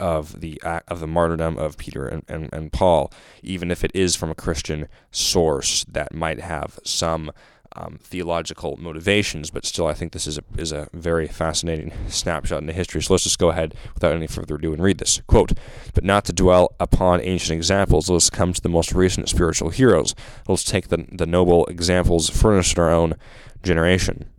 of 0.00 0.40
the 0.40 0.60
of 0.62 1.00
the 1.00 1.06
martyrdom 1.06 1.56
of 1.58 1.76
Peter 1.76 2.06
and, 2.06 2.22
and, 2.28 2.52
and 2.52 2.72
Paul, 2.72 3.12
even 3.42 3.70
if 3.70 3.84
it 3.84 3.90
is 3.94 4.16
from 4.16 4.30
a 4.30 4.34
Christian 4.34 4.88
source 5.10 5.84
that 5.84 6.14
might 6.14 6.40
have 6.40 6.78
some 6.84 7.30
um, 7.76 7.98
theological 8.00 8.76
motivations, 8.76 9.50
but 9.50 9.64
still, 9.64 9.86
I 9.86 9.94
think 9.94 10.12
this 10.12 10.26
is 10.26 10.38
a, 10.38 10.44
is 10.56 10.70
a 10.70 10.88
very 10.92 11.26
fascinating 11.26 11.92
snapshot 12.08 12.60
into 12.60 12.72
history. 12.72 13.02
So 13.02 13.14
let's 13.14 13.24
just 13.24 13.38
go 13.38 13.50
ahead 13.50 13.74
without 13.94 14.14
any 14.14 14.26
further 14.26 14.54
ado 14.54 14.72
and 14.72 14.82
read 14.82 14.98
this. 14.98 15.20
Quote, 15.26 15.52
But 15.92 16.04
not 16.04 16.24
to 16.26 16.32
dwell 16.32 16.74
upon 16.78 17.20
ancient 17.20 17.56
examples, 17.56 18.08
let's 18.08 18.30
come 18.30 18.52
to 18.52 18.60
the 18.60 18.68
most 18.68 18.92
recent 18.92 19.28
spiritual 19.28 19.70
heroes. 19.70 20.14
Let's 20.46 20.64
take 20.64 20.88
the, 20.88 21.06
the 21.10 21.26
noble 21.26 21.66
examples 21.66 22.30
furnished 22.30 22.76
in 22.76 22.82
our 22.82 22.92
own 22.92 23.14
generation. 23.62 24.30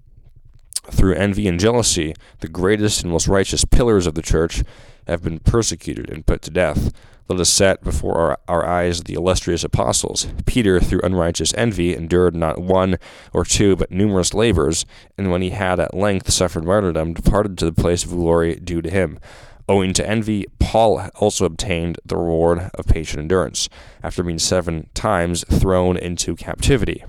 Through 0.91 1.15
envy 1.15 1.47
and 1.47 1.59
jealousy, 1.59 2.13
the 2.39 2.47
greatest 2.47 3.01
and 3.01 3.11
most 3.11 3.27
righteous 3.27 3.65
pillars 3.65 4.05
of 4.07 4.13
the 4.13 4.21
church 4.21 4.63
have 5.07 5.23
been 5.23 5.39
persecuted 5.39 6.09
and 6.09 6.25
put 6.25 6.41
to 6.43 6.51
death. 6.51 6.91
Let 7.27 7.39
us 7.39 7.49
set 7.49 7.83
before 7.83 8.17
our, 8.17 8.39
our 8.47 8.65
eyes 8.65 9.01
the 9.01 9.15
illustrious 9.15 9.63
apostles. 9.63 10.27
Peter, 10.45 10.79
through 10.79 11.01
unrighteous 11.03 11.55
envy, 11.55 11.95
endured 11.95 12.35
not 12.35 12.59
one 12.59 12.97
or 13.33 13.43
two, 13.43 13.75
but 13.75 13.89
numerous 13.89 14.33
labors, 14.33 14.85
and 15.17 15.31
when 15.31 15.41
he 15.41 15.49
had 15.49 15.79
at 15.79 15.95
length 15.95 16.31
suffered 16.31 16.65
martyrdom, 16.65 17.15
departed 17.15 17.57
to 17.57 17.65
the 17.65 17.81
place 17.81 18.03
of 18.03 18.11
glory 18.11 18.55
due 18.55 18.81
to 18.81 18.91
him. 18.91 19.19
Owing 19.67 19.93
to 19.93 20.07
envy, 20.07 20.45
Paul 20.59 21.09
also 21.15 21.45
obtained 21.45 21.97
the 22.05 22.15
reward 22.15 22.69
of 22.75 22.85
patient 22.85 23.21
endurance, 23.21 23.69
after 24.03 24.21
being 24.21 24.37
seven 24.37 24.87
times 24.93 25.43
thrown 25.49 25.97
into 25.97 26.35
captivity 26.35 27.03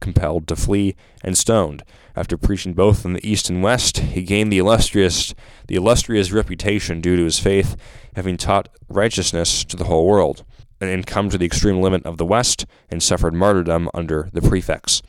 compelled 0.00 0.46
to 0.48 0.56
flee 0.56 0.94
and 1.22 1.36
stoned. 1.36 1.82
After 2.16 2.36
preaching 2.36 2.74
both 2.74 3.04
in 3.04 3.12
the 3.12 3.28
east 3.28 3.50
and 3.50 3.62
west, 3.62 3.98
he 3.98 4.22
gained 4.22 4.52
the 4.52 4.58
illustrious 4.58 5.34
the 5.66 5.74
illustrious 5.74 6.30
reputation 6.30 7.00
due 7.00 7.16
to 7.16 7.24
his 7.24 7.38
faith, 7.38 7.76
having 8.14 8.36
taught 8.36 8.68
righteousness 8.88 9.64
to 9.64 9.76
the 9.76 9.84
whole 9.84 10.06
world, 10.06 10.44
and 10.80 11.06
come 11.06 11.30
to 11.30 11.38
the 11.38 11.46
extreme 11.46 11.80
limit 11.80 12.04
of 12.04 12.18
the 12.18 12.24
west, 12.24 12.66
and 12.90 13.02
suffered 13.02 13.34
martyrdom 13.34 13.88
under 13.94 14.28
the 14.32 14.42
prefects. 14.42 15.02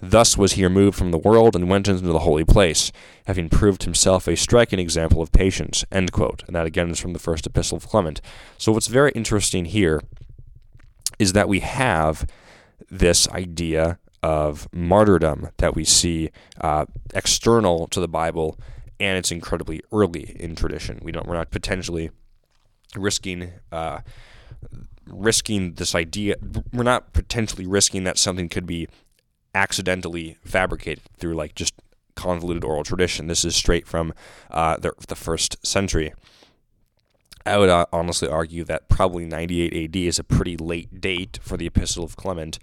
Thus 0.00 0.36
was 0.36 0.52
he 0.52 0.64
removed 0.64 0.98
from 0.98 1.12
the 1.12 1.18
world 1.18 1.56
and 1.56 1.68
went 1.68 1.88
into 1.88 2.02
the 2.02 2.18
holy 2.20 2.44
place, 2.44 2.92
having 3.26 3.48
proved 3.48 3.84
himself 3.84 4.26
a 4.26 4.36
striking 4.36 4.78
example 4.78 5.22
of 5.22 5.32
patience. 5.32 5.84
And 5.90 6.08
that 6.08 6.66
again 6.66 6.90
is 6.90 6.98
from 7.00 7.12
the 7.12 7.18
first 7.18 7.46
epistle 7.46 7.76
of 7.76 7.88
Clement. 7.88 8.20
So 8.58 8.72
what's 8.72 8.88
very 8.88 9.12
interesting 9.12 9.64
here 9.66 10.02
is 11.18 11.32
that 11.34 11.48
we 11.48 11.60
have 11.60 12.26
this 12.90 13.28
idea 13.28 13.98
of 14.22 14.68
martyrdom 14.72 15.48
that 15.58 15.74
we 15.74 15.84
see 15.84 16.30
uh, 16.60 16.86
external 17.14 17.88
to 17.88 18.00
the 18.00 18.08
Bible, 18.08 18.58
and 19.00 19.18
it's 19.18 19.32
incredibly 19.32 19.80
early 19.92 20.36
in 20.38 20.54
tradition. 20.54 21.00
We 21.02 21.12
don't 21.12 21.26
we're 21.26 21.34
not 21.34 21.50
potentially 21.50 22.10
risking 22.96 23.52
uh, 23.70 24.00
risking 25.06 25.74
this 25.74 25.94
idea. 25.94 26.36
We're 26.72 26.82
not 26.82 27.12
potentially 27.12 27.66
risking 27.66 28.04
that 28.04 28.18
something 28.18 28.48
could 28.48 28.66
be 28.66 28.88
accidentally 29.54 30.38
fabricated 30.44 31.02
through 31.18 31.34
like 31.34 31.54
just 31.54 31.74
convoluted 32.14 32.64
oral 32.64 32.84
tradition. 32.84 33.26
This 33.26 33.44
is 33.44 33.56
straight 33.56 33.86
from 33.86 34.12
uh, 34.50 34.76
the, 34.76 34.92
the 35.08 35.16
first 35.16 35.64
century. 35.66 36.12
I 37.44 37.58
would 37.58 37.68
uh, 37.68 37.86
honestly 37.92 38.28
argue 38.28 38.64
that 38.64 38.88
probably 38.88 39.24
98 39.24 39.84
AD 39.84 39.96
is 39.96 40.18
a 40.18 40.24
pretty 40.24 40.56
late 40.56 41.00
date 41.00 41.40
for 41.42 41.56
the 41.56 41.66
Epistle 41.66 42.04
of 42.04 42.16
Clement. 42.16 42.58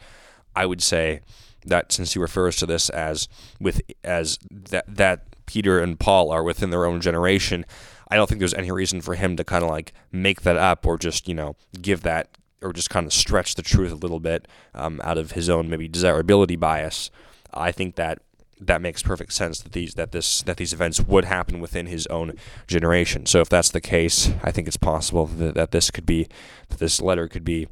I 0.55 0.65
would 0.65 0.81
say 0.81 1.21
that 1.65 1.91
since 1.91 2.13
he 2.13 2.19
refers 2.19 2.55
to 2.57 2.65
this 2.65 2.89
as 2.89 3.27
with 3.59 3.81
as 4.03 4.39
that 4.51 4.85
that 4.87 5.23
Peter 5.45 5.79
and 5.79 5.99
Paul 5.99 6.31
are 6.31 6.43
within 6.43 6.69
their 6.69 6.85
own 6.85 7.01
generation, 7.01 7.65
I 8.09 8.15
don't 8.15 8.27
think 8.27 8.39
there's 8.39 8.53
any 8.53 8.71
reason 8.71 9.01
for 9.01 9.15
him 9.15 9.35
to 9.37 9.43
kind 9.43 9.63
of 9.63 9.69
like 9.69 9.93
make 10.11 10.41
that 10.41 10.57
up 10.57 10.85
or 10.85 10.97
just 10.97 11.27
you 11.27 11.33
know 11.33 11.55
give 11.81 12.01
that 12.01 12.29
or 12.61 12.73
just 12.73 12.89
kind 12.89 13.05
of 13.05 13.13
stretch 13.13 13.55
the 13.55 13.61
truth 13.61 13.91
a 13.91 13.95
little 13.95 14.19
bit 14.19 14.47
um, 14.73 14.99
out 15.03 15.17
of 15.17 15.31
his 15.31 15.49
own 15.49 15.69
maybe 15.69 15.87
desirability 15.87 16.55
bias. 16.55 17.09
I 17.53 17.71
think 17.71 17.95
that 17.95 18.19
that 18.59 18.81
makes 18.81 19.01
perfect 19.01 19.31
sense 19.33 19.61
that 19.61 19.71
these 19.71 19.93
that 19.93 20.11
this 20.11 20.41
that 20.43 20.57
these 20.57 20.73
events 20.73 20.99
would 21.01 21.25
happen 21.25 21.59
within 21.59 21.85
his 21.85 22.05
own 22.07 22.33
generation. 22.67 23.25
So 23.25 23.39
if 23.39 23.49
that's 23.49 23.69
the 23.69 23.81
case, 23.81 24.31
I 24.43 24.51
think 24.51 24.67
it's 24.67 24.77
possible 24.77 25.25
that, 25.25 25.55
that 25.55 25.71
this 25.71 25.91
could 25.91 26.05
be 26.05 26.27
that 26.69 26.79
this 26.79 27.01
letter 27.01 27.27
could 27.27 27.45
be 27.45 27.67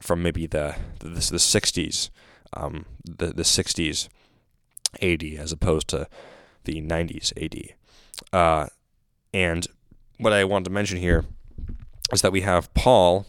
from 0.00 0.22
maybe 0.22 0.46
the 0.46 0.76
the, 1.00 1.08
the 1.08 1.20
60s 1.20 2.10
um, 2.54 2.84
the 3.04 3.28
the 3.28 3.42
60s 3.42 4.08
AD 5.02 5.22
as 5.38 5.52
opposed 5.52 5.88
to 5.88 6.08
the 6.64 6.80
90s 6.82 7.32
AD. 7.42 7.74
Uh, 8.32 8.68
and 9.32 9.66
what 10.18 10.32
I 10.32 10.44
want 10.44 10.64
to 10.64 10.70
mention 10.70 10.98
here 10.98 11.24
is 12.12 12.22
that 12.22 12.32
we 12.32 12.40
have 12.42 12.72
Paul 12.74 13.26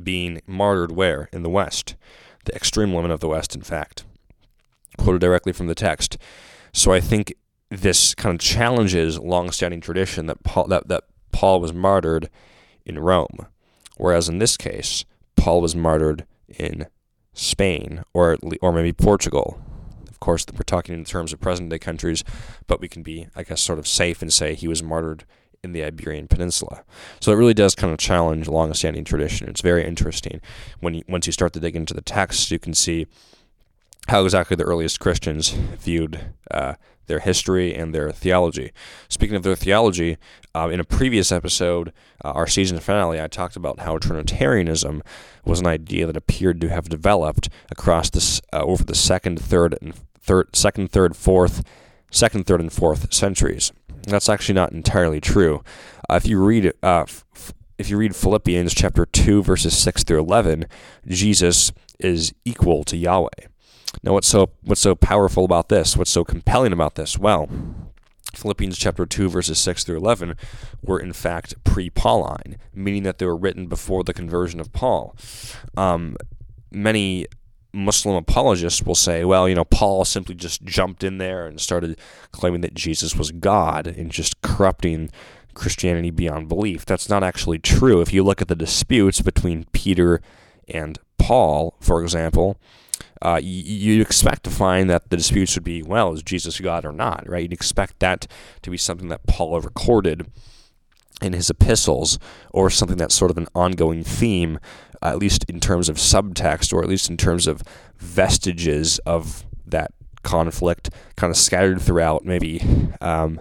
being 0.00 0.40
martyred 0.46 0.92
where? 0.92 1.28
In 1.32 1.42
the 1.42 1.50
West. 1.50 1.96
The 2.44 2.54
extreme 2.54 2.94
limit 2.94 3.10
of 3.10 3.20
the 3.20 3.28
West, 3.28 3.54
in 3.54 3.62
fact. 3.62 4.04
Quoted 4.96 5.20
directly 5.20 5.52
from 5.52 5.66
the 5.66 5.74
text. 5.74 6.16
So 6.72 6.92
I 6.92 7.00
think 7.00 7.34
this 7.70 8.14
kind 8.14 8.34
of 8.34 8.40
challenges 8.40 9.18
long-standing 9.18 9.80
tradition 9.80 10.26
that 10.26 10.42
Paul 10.42 10.66
that, 10.68 10.88
that 10.88 11.04
Paul 11.32 11.60
was 11.60 11.72
martyred 11.72 12.28
in 12.84 12.98
Rome. 12.98 13.46
Whereas 13.96 14.28
in 14.28 14.38
this 14.38 14.56
case, 14.56 15.04
Paul 15.36 15.60
was 15.60 15.76
martyred 15.76 16.26
in 16.48 16.86
Spain 17.32 18.02
or 18.12 18.36
or 18.60 18.72
maybe 18.72 18.92
Portugal. 18.92 19.60
Of 20.08 20.20
course, 20.20 20.44
we're 20.52 20.60
talking 20.64 20.94
in 20.94 21.04
terms 21.04 21.32
of 21.32 21.40
present 21.40 21.70
day 21.70 21.78
countries, 21.78 22.24
but 22.66 22.80
we 22.80 22.88
can 22.88 23.02
be, 23.02 23.28
I 23.34 23.42
guess, 23.42 23.62
sort 23.62 23.78
of 23.78 23.86
safe 23.86 24.20
and 24.20 24.30
say 24.32 24.54
he 24.54 24.68
was 24.68 24.82
martyred 24.82 25.24
in 25.62 25.72
the 25.72 25.84
Iberian 25.84 26.28
Peninsula. 26.28 26.84
So 27.20 27.32
it 27.32 27.36
really 27.36 27.54
does 27.54 27.74
kind 27.74 27.92
of 27.92 27.98
challenge 27.98 28.48
long-standing 28.48 29.04
tradition. 29.04 29.48
It's 29.48 29.60
very 29.60 29.86
interesting 29.86 30.40
when 30.80 30.94
you, 30.94 31.02
once 31.08 31.26
you 31.26 31.32
start 31.32 31.52
to 31.54 31.60
dig 31.60 31.76
into 31.76 31.94
the 31.94 32.00
text, 32.00 32.50
you 32.50 32.58
can 32.58 32.74
see 32.74 33.06
how 34.08 34.24
exactly 34.24 34.56
the 34.56 34.64
earliest 34.64 35.00
Christians 35.00 35.50
viewed 35.50 36.32
uh, 36.50 36.74
their 37.06 37.18
history 37.18 37.74
and 37.74 37.94
their 37.94 38.10
theology. 38.12 38.72
Speaking 39.08 39.36
of 39.36 39.42
their 39.42 39.56
theology, 39.56 40.16
uh, 40.54 40.68
in 40.68 40.80
a 40.80 40.84
previous 40.84 41.32
episode, 41.32 41.92
uh, 42.24 42.30
our 42.30 42.46
season 42.46 42.78
finale, 42.78 43.20
I 43.20 43.26
talked 43.26 43.56
about 43.56 43.80
how 43.80 43.98
Trinitarianism 43.98 45.02
was 45.44 45.60
an 45.60 45.66
idea 45.66 46.06
that 46.06 46.16
appeared 46.16 46.60
to 46.60 46.68
have 46.68 46.88
developed 46.88 47.48
across 47.70 48.10
this 48.10 48.40
uh, 48.52 48.62
over 48.62 48.84
the 48.84 48.94
second, 48.94 49.40
third, 49.40 49.76
and 49.82 49.94
third, 50.20 50.54
second, 50.54 50.92
third, 50.92 51.16
fourth, 51.16 51.64
second, 52.10 52.46
third, 52.46 52.60
and 52.60 52.72
fourth 52.72 53.12
centuries. 53.12 53.72
That's 54.02 54.28
actually 54.28 54.54
not 54.54 54.72
entirely 54.72 55.20
true. 55.20 55.62
Uh, 56.08 56.14
if 56.14 56.26
you 56.26 56.42
read 56.42 56.72
uh, 56.82 57.02
f- 57.02 57.24
if 57.76 57.88
you 57.88 57.96
read 57.96 58.14
Philippians 58.14 58.74
chapter 58.74 59.06
2 59.06 59.42
verses 59.42 59.76
6 59.76 60.04
through 60.04 60.20
11, 60.20 60.66
Jesus 61.06 61.72
is 61.98 62.32
equal 62.44 62.84
to 62.84 62.96
Yahweh. 62.96 63.48
Now, 64.02 64.12
what's 64.12 64.28
so 64.28 64.50
what's 64.62 64.80
so 64.80 64.94
powerful 64.94 65.44
about 65.44 65.68
this? 65.68 65.96
What's 65.96 66.10
so 66.10 66.24
compelling 66.24 66.72
about 66.72 66.94
this? 66.94 67.18
Well, 67.18 67.48
Philippians 68.34 68.78
chapter 68.78 69.06
2 69.06 69.28
verses 69.28 69.58
6 69.58 69.84
through 69.84 69.96
11 69.96 70.36
were 70.82 71.00
in 71.00 71.12
fact 71.12 71.62
pre-Pauline, 71.64 72.56
meaning 72.72 73.02
that 73.02 73.18
they 73.18 73.26
were 73.26 73.36
written 73.36 73.66
before 73.66 74.04
the 74.04 74.14
conversion 74.14 74.60
of 74.60 74.72
Paul. 74.72 75.16
Um, 75.76 76.16
many 76.70 77.26
Muslim 77.72 78.16
apologists 78.16 78.82
will 78.82 78.94
say, 78.94 79.24
well, 79.24 79.48
you 79.48 79.54
know, 79.54 79.64
Paul 79.64 80.04
simply 80.04 80.34
just 80.34 80.64
jumped 80.64 81.04
in 81.04 81.18
there 81.18 81.46
and 81.46 81.60
started 81.60 81.98
claiming 82.32 82.60
that 82.62 82.74
Jesus 82.74 83.14
was 83.14 83.30
God 83.30 83.86
and 83.86 84.10
just 84.10 84.40
corrupting 84.42 85.10
Christianity 85.54 86.10
beyond 86.10 86.48
belief. 86.48 86.84
That's 86.84 87.08
not 87.08 87.22
actually 87.22 87.58
true. 87.58 88.00
If 88.00 88.12
you 88.12 88.22
look 88.22 88.40
at 88.40 88.48
the 88.48 88.56
disputes 88.56 89.20
between 89.20 89.66
Peter 89.72 90.20
and 90.68 90.98
Paul, 91.18 91.76
for 91.80 92.02
example, 92.02 92.56
uh, 93.22 93.40
you, 93.42 93.98
would 93.98 94.06
expect 94.06 94.44
to 94.44 94.50
find 94.50 94.88
that 94.88 95.10
the 95.10 95.16
disputes 95.16 95.54
would 95.54 95.64
be, 95.64 95.82
well, 95.82 96.12
is 96.12 96.22
Jesus 96.22 96.58
God 96.60 96.84
or 96.86 96.92
not, 96.92 97.28
right? 97.28 97.42
You'd 97.42 97.52
expect 97.52 97.98
that 98.00 98.26
to 98.62 98.70
be 98.70 98.78
something 98.78 99.08
that 99.08 99.26
Paul 99.26 99.60
recorded 99.60 100.30
in 101.20 101.34
his 101.34 101.50
epistles 101.50 102.18
or 102.50 102.70
something 102.70 102.96
that's 102.96 103.14
sort 103.14 103.30
of 103.30 103.36
an 103.36 103.48
ongoing 103.54 104.02
theme, 104.02 104.58
at 105.02 105.18
least 105.18 105.44
in 105.48 105.60
terms 105.60 105.88
of 105.88 105.96
subtext 105.96 106.72
or 106.72 106.82
at 106.82 106.88
least 106.88 107.10
in 107.10 107.16
terms 107.16 107.46
of 107.46 107.62
vestiges 107.98 108.98
of 109.00 109.44
that 109.66 109.92
conflict 110.22 110.90
kind 111.16 111.30
of 111.30 111.36
scattered 111.36 111.80
throughout 111.80 112.24
maybe 112.24 112.62
um, 113.00 113.40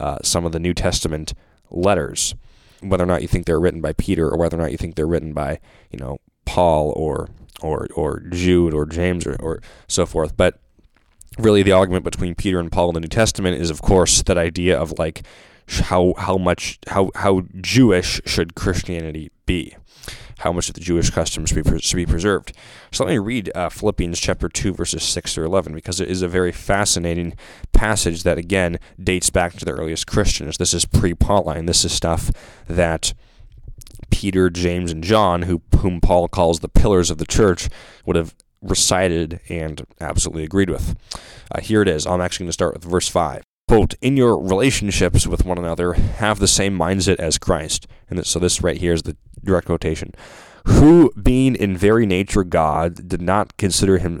uh, 0.00 0.18
some 0.22 0.44
of 0.44 0.52
the 0.52 0.60
New 0.60 0.74
Testament 0.74 1.32
letters, 1.70 2.34
whether 2.80 3.04
or 3.04 3.06
not 3.06 3.22
you 3.22 3.28
think 3.28 3.46
they're 3.46 3.60
written 3.60 3.80
by 3.80 3.92
Peter 3.92 4.28
or 4.28 4.36
whether 4.36 4.56
or 4.56 4.60
not 4.60 4.72
you 4.72 4.78
think 4.78 4.96
they're 4.96 5.06
written 5.06 5.32
by, 5.32 5.60
you 5.90 5.98
know, 5.98 6.18
Paul 6.44 6.92
or 6.96 7.28
or 7.60 7.86
or 7.94 8.20
Jude 8.30 8.74
or 8.74 8.86
James 8.86 9.26
or, 9.26 9.36
or 9.40 9.60
so 9.88 10.06
forth. 10.06 10.36
But 10.36 10.58
really, 11.38 11.62
the 11.62 11.72
argument 11.72 12.04
between 12.04 12.34
Peter 12.34 12.58
and 12.58 12.70
Paul 12.70 12.90
in 12.90 12.94
the 12.94 13.00
New 13.00 13.08
Testament 13.08 13.60
is, 13.60 13.70
of 13.70 13.82
course, 13.82 14.22
that 14.22 14.38
idea 14.38 14.78
of 14.78 14.98
like 14.98 15.22
how 15.68 16.14
how 16.18 16.36
much 16.36 16.78
how 16.88 17.10
how 17.14 17.42
Jewish 17.60 18.20
should 18.26 18.54
Christianity 18.54 19.30
be? 19.46 19.76
how 20.42 20.52
much 20.52 20.68
of 20.68 20.74
the 20.74 20.80
Jewish 20.80 21.10
customs 21.10 21.50
should 21.50 21.64
be, 21.64 21.78
should 21.78 21.96
be 21.96 22.06
preserved. 22.06 22.52
So 22.90 23.04
let 23.04 23.12
me 23.12 23.18
read 23.18 23.52
uh, 23.54 23.68
Philippians 23.68 24.18
chapter 24.18 24.48
2, 24.48 24.74
verses 24.74 25.04
6 25.04 25.34
through 25.34 25.46
11, 25.46 25.72
because 25.72 26.00
it 26.00 26.10
is 26.10 26.20
a 26.20 26.26
very 26.26 26.50
fascinating 26.50 27.34
passage 27.72 28.24
that, 28.24 28.38
again, 28.38 28.78
dates 29.02 29.30
back 29.30 29.52
to 29.54 29.64
the 29.64 29.70
earliest 29.70 30.08
Christians. 30.08 30.58
This 30.58 30.74
is 30.74 30.84
pre 30.84 31.14
Pauline. 31.14 31.66
This 31.66 31.84
is 31.84 31.92
stuff 31.92 32.32
that 32.66 33.14
Peter, 34.12 34.48
James, 34.50 34.92
and 34.92 35.02
John, 35.02 35.42
who, 35.42 35.62
whom 35.78 36.00
Paul 36.00 36.28
calls 36.28 36.60
the 36.60 36.68
pillars 36.68 37.10
of 37.10 37.18
the 37.18 37.26
church, 37.26 37.68
would 38.06 38.14
have 38.14 38.34
recited 38.60 39.40
and 39.48 39.84
absolutely 40.00 40.44
agreed 40.44 40.70
with. 40.70 40.94
Uh, 41.50 41.60
here 41.60 41.82
it 41.82 41.88
is. 41.88 42.06
I'm 42.06 42.20
actually 42.20 42.44
going 42.44 42.50
to 42.50 42.52
start 42.54 42.74
with 42.74 42.84
verse 42.84 43.08
5 43.08 43.42
quote, 43.72 43.94
in 44.02 44.18
your 44.18 44.38
relationships 44.38 45.26
with 45.26 45.46
one 45.46 45.56
another, 45.56 45.94
have 45.94 46.38
the 46.38 46.46
same 46.46 46.76
mindset 46.76 47.16
as 47.16 47.38
Christ. 47.38 47.86
And 48.10 48.26
so 48.26 48.38
this 48.38 48.62
right 48.62 48.76
here 48.76 48.92
is 48.92 49.04
the 49.04 49.16
direct 49.42 49.66
quotation. 49.66 50.12
Who, 50.66 51.10
being 51.12 51.56
in 51.56 51.74
very 51.74 52.04
nature 52.04 52.44
God, 52.44 53.08
did 53.08 53.22
not 53.22 53.56
consider 53.56 53.96
him 53.96 54.20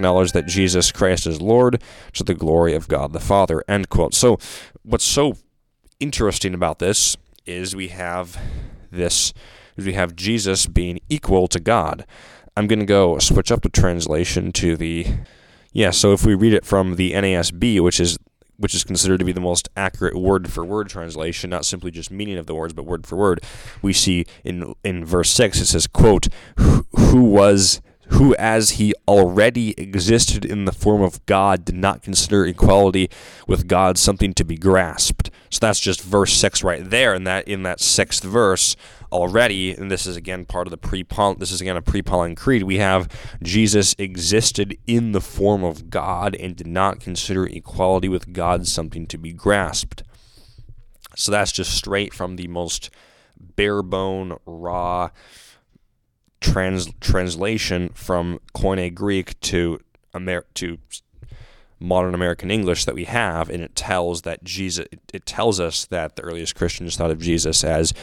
acknowledge 0.01 0.31
that 0.31 0.47
Jesus 0.47 0.91
Christ 0.91 1.27
is 1.27 1.39
Lord 1.39 1.79
to 2.13 2.23
the 2.23 2.33
glory 2.33 2.73
of 2.73 2.87
God 2.87 3.13
the 3.13 3.19
Father. 3.19 3.63
End 3.67 3.89
quote. 3.89 4.15
So, 4.15 4.39
what's 4.81 5.03
so 5.03 5.35
interesting 5.99 6.55
about 6.55 6.79
this 6.79 7.15
is 7.45 7.75
we 7.75 7.89
have 7.89 8.41
this 8.89 9.31
we 9.77 9.93
have 9.93 10.15
Jesus 10.15 10.65
being 10.65 10.99
equal 11.07 11.47
to 11.49 11.59
God. 11.59 12.05
I'm 12.57 12.65
going 12.65 12.79
to 12.79 12.85
go 12.85 13.19
switch 13.19 13.51
up 13.51 13.61
the 13.61 13.69
translation 13.69 14.51
to 14.53 14.75
the 14.75 15.05
yeah, 15.71 15.91
so 15.91 16.13
if 16.13 16.25
we 16.25 16.33
read 16.33 16.53
it 16.53 16.65
from 16.65 16.95
the 16.95 17.11
NASB, 17.11 17.79
which 17.79 17.99
is 17.99 18.17
which 18.57 18.73
is 18.73 18.83
considered 18.83 19.19
to 19.19 19.25
be 19.25 19.31
the 19.31 19.39
most 19.39 19.69
accurate 19.77 20.15
word 20.15 20.51
for 20.51 20.65
word 20.65 20.89
translation, 20.89 21.51
not 21.51 21.63
simply 21.63 21.91
just 21.91 22.09
meaning 22.09 22.39
of 22.39 22.47
the 22.47 22.55
words, 22.55 22.73
but 22.73 22.85
word 22.85 23.05
for 23.05 23.17
word, 23.17 23.41
we 23.83 23.93
see 23.93 24.25
in 24.43 24.73
in 24.83 25.05
verse 25.05 25.29
6 25.29 25.61
it 25.61 25.65
says, 25.67 25.85
quote, 25.85 26.27
who 26.57 27.23
was 27.23 27.81
who, 28.11 28.35
as 28.35 28.71
he 28.71 28.93
already 29.07 29.73
existed 29.79 30.43
in 30.43 30.65
the 30.65 30.73
form 30.73 31.01
of 31.01 31.25
God, 31.25 31.63
did 31.63 31.75
not 31.75 32.01
consider 32.01 32.45
equality 32.45 33.09
with 33.47 33.67
God 33.67 33.97
something 33.97 34.33
to 34.33 34.43
be 34.43 34.57
grasped. 34.57 35.31
So 35.49 35.59
that's 35.61 35.79
just 35.79 36.01
verse 36.01 36.33
six 36.33 36.61
right 36.61 36.87
there. 36.89 37.13
And 37.13 37.25
that 37.25 37.47
in 37.47 37.63
that 37.63 37.79
sixth 37.79 38.23
verse 38.23 38.75
already, 39.13 39.71
and 39.71 39.89
this 39.89 40.05
is 40.05 40.17
again 40.17 40.43
part 40.43 40.67
of 40.67 40.71
the 40.71 40.77
pre 40.77 41.05
this 41.37 41.51
is 41.51 41.61
again 41.61 41.77
a 41.77 41.81
pre-Pauline 41.81 42.35
creed. 42.35 42.63
We 42.63 42.77
have 42.77 43.07
Jesus 43.41 43.95
existed 43.97 44.77
in 44.85 45.13
the 45.13 45.21
form 45.21 45.63
of 45.63 45.89
God 45.89 46.35
and 46.35 46.55
did 46.55 46.67
not 46.67 46.99
consider 46.99 47.45
equality 47.45 48.09
with 48.09 48.33
God 48.33 48.67
something 48.67 49.07
to 49.07 49.17
be 49.17 49.31
grasped. 49.31 50.03
So 51.15 51.31
that's 51.31 51.51
just 51.51 51.71
straight 51.71 52.13
from 52.13 52.35
the 52.35 52.47
most 52.47 52.89
bare 53.39 53.81
bone, 53.81 54.37
raw 54.45 55.09
trans 56.41 56.89
translation 56.99 57.89
from 57.89 58.39
Koine 58.53 58.93
Greek 58.93 59.39
to 59.41 59.79
Amer- 60.13 60.45
to 60.55 60.77
modern 61.79 62.13
American 62.13 62.51
English 62.51 62.85
that 62.85 62.95
we 62.95 63.05
have, 63.05 63.49
and 63.49 63.63
it 63.63 63.75
tells 63.75 64.23
that 64.23 64.43
Jesus. 64.43 64.85
It 65.13 65.25
tells 65.25 65.59
us 65.59 65.85
that 65.85 66.15
the 66.15 66.23
earliest 66.23 66.55
Christians 66.55 66.95
thought 66.97 67.11
of 67.11 67.19
Jesus 67.19 67.63
as 67.63 67.93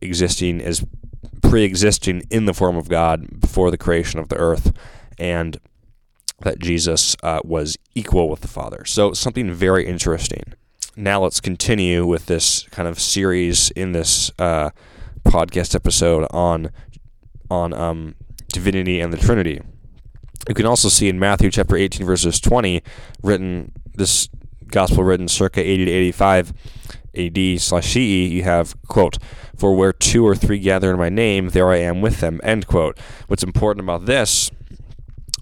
existing 0.00 0.60
as 0.60 0.84
pre-existing 1.42 2.22
in 2.30 2.46
the 2.46 2.54
form 2.54 2.76
of 2.76 2.88
God 2.88 3.40
before 3.40 3.70
the 3.70 3.78
creation 3.78 4.20
of 4.20 4.28
the 4.28 4.36
earth, 4.36 4.72
and 5.18 5.58
that 6.40 6.58
Jesus 6.58 7.16
uh, 7.22 7.40
was 7.44 7.76
equal 7.94 8.28
with 8.28 8.40
the 8.40 8.48
Father. 8.48 8.84
So 8.84 9.12
something 9.12 9.52
very 9.52 9.86
interesting. 9.86 10.54
Now 10.96 11.22
let's 11.22 11.40
continue 11.40 12.06
with 12.06 12.26
this 12.26 12.62
kind 12.70 12.88
of 12.88 12.98
series 12.98 13.70
in 13.70 13.92
this 13.92 14.30
uh, 14.38 14.70
podcast 15.24 15.74
episode 15.74 16.26
on 16.30 16.70
on 17.50 17.72
um, 17.72 18.14
divinity 18.48 19.00
and 19.00 19.12
the 19.12 19.18
Trinity. 19.18 19.60
You 20.48 20.54
can 20.54 20.66
also 20.66 20.88
see 20.88 21.08
in 21.08 21.18
Matthew 21.18 21.50
chapter 21.50 21.76
18 21.76 22.06
verses 22.06 22.40
20, 22.40 22.82
written 23.22 23.72
this 23.94 24.28
gospel 24.68 25.04
written 25.04 25.28
circa 25.28 25.60
80 25.60 25.84
to 25.86 25.90
85 25.90 26.52
AD 27.16 27.60
slash 27.60 27.92
CE, 27.92 27.96
you 27.96 28.42
have 28.42 28.74
quote, 28.88 29.18
"For 29.56 29.74
where 29.74 29.92
two 29.92 30.26
or 30.26 30.36
three 30.36 30.58
gather 30.58 30.90
in 30.90 30.98
my 30.98 31.08
name, 31.08 31.48
there 31.50 31.70
I 31.70 31.78
am 31.78 32.00
with 32.00 32.20
them." 32.20 32.40
End 32.42 32.66
quote. 32.66 32.98
What's 33.26 33.42
important 33.42 33.84
about 33.84 34.06
this? 34.06 34.50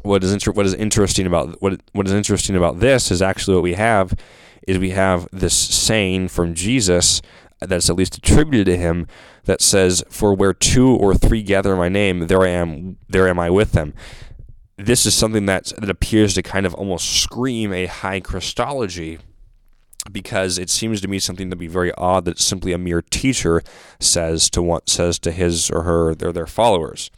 What 0.02 0.22
is 0.22 0.32
inter- 0.32 0.52
what 0.52 0.66
is 0.66 0.74
interesting 0.74 1.26
about 1.26 1.60
what 1.60 1.80
what 1.92 2.06
is 2.06 2.12
interesting 2.12 2.56
about 2.56 2.80
this 2.80 3.10
is 3.10 3.20
actually 3.22 3.54
what 3.54 3.64
we 3.64 3.74
have 3.74 4.14
is 4.66 4.78
we 4.78 4.90
have 4.90 5.28
this 5.32 5.54
saying 5.54 6.28
from 6.28 6.54
Jesus 6.54 7.20
that's 7.68 7.90
at 7.90 7.96
least 7.96 8.18
attributed 8.18 8.66
to 8.66 8.76
him 8.76 9.06
that 9.44 9.60
says, 9.60 10.02
"For 10.08 10.34
where 10.34 10.54
two 10.54 10.88
or 10.88 11.14
three 11.14 11.42
gather 11.42 11.76
my 11.76 11.88
name, 11.88 12.26
there 12.26 12.42
I 12.42 12.48
am, 12.48 12.96
there 13.08 13.28
am 13.28 13.38
I 13.38 13.50
with 13.50 13.72
them." 13.72 13.94
This 14.76 15.06
is 15.06 15.14
something 15.14 15.46
that 15.46 15.72
that 15.78 15.90
appears 15.90 16.34
to 16.34 16.42
kind 16.42 16.66
of 16.66 16.74
almost 16.74 17.22
scream 17.22 17.72
a 17.72 17.86
high 17.86 18.20
Christology 18.20 19.18
because 20.10 20.58
it 20.58 20.68
seems 20.70 21.00
to 21.00 21.08
me 21.08 21.18
something 21.18 21.50
to 21.50 21.56
be 21.56 21.66
very 21.66 21.92
odd 21.94 22.24
that 22.26 22.38
simply 22.38 22.72
a 22.72 22.78
mere 22.78 23.02
teacher 23.02 23.62
says 24.00 24.50
to 24.50 24.62
what 24.62 24.88
says 24.88 25.18
to 25.20 25.30
his 25.30 25.70
or 25.70 25.82
her 25.82 26.10
or 26.10 26.32
their 26.32 26.46
followers. 26.46 27.10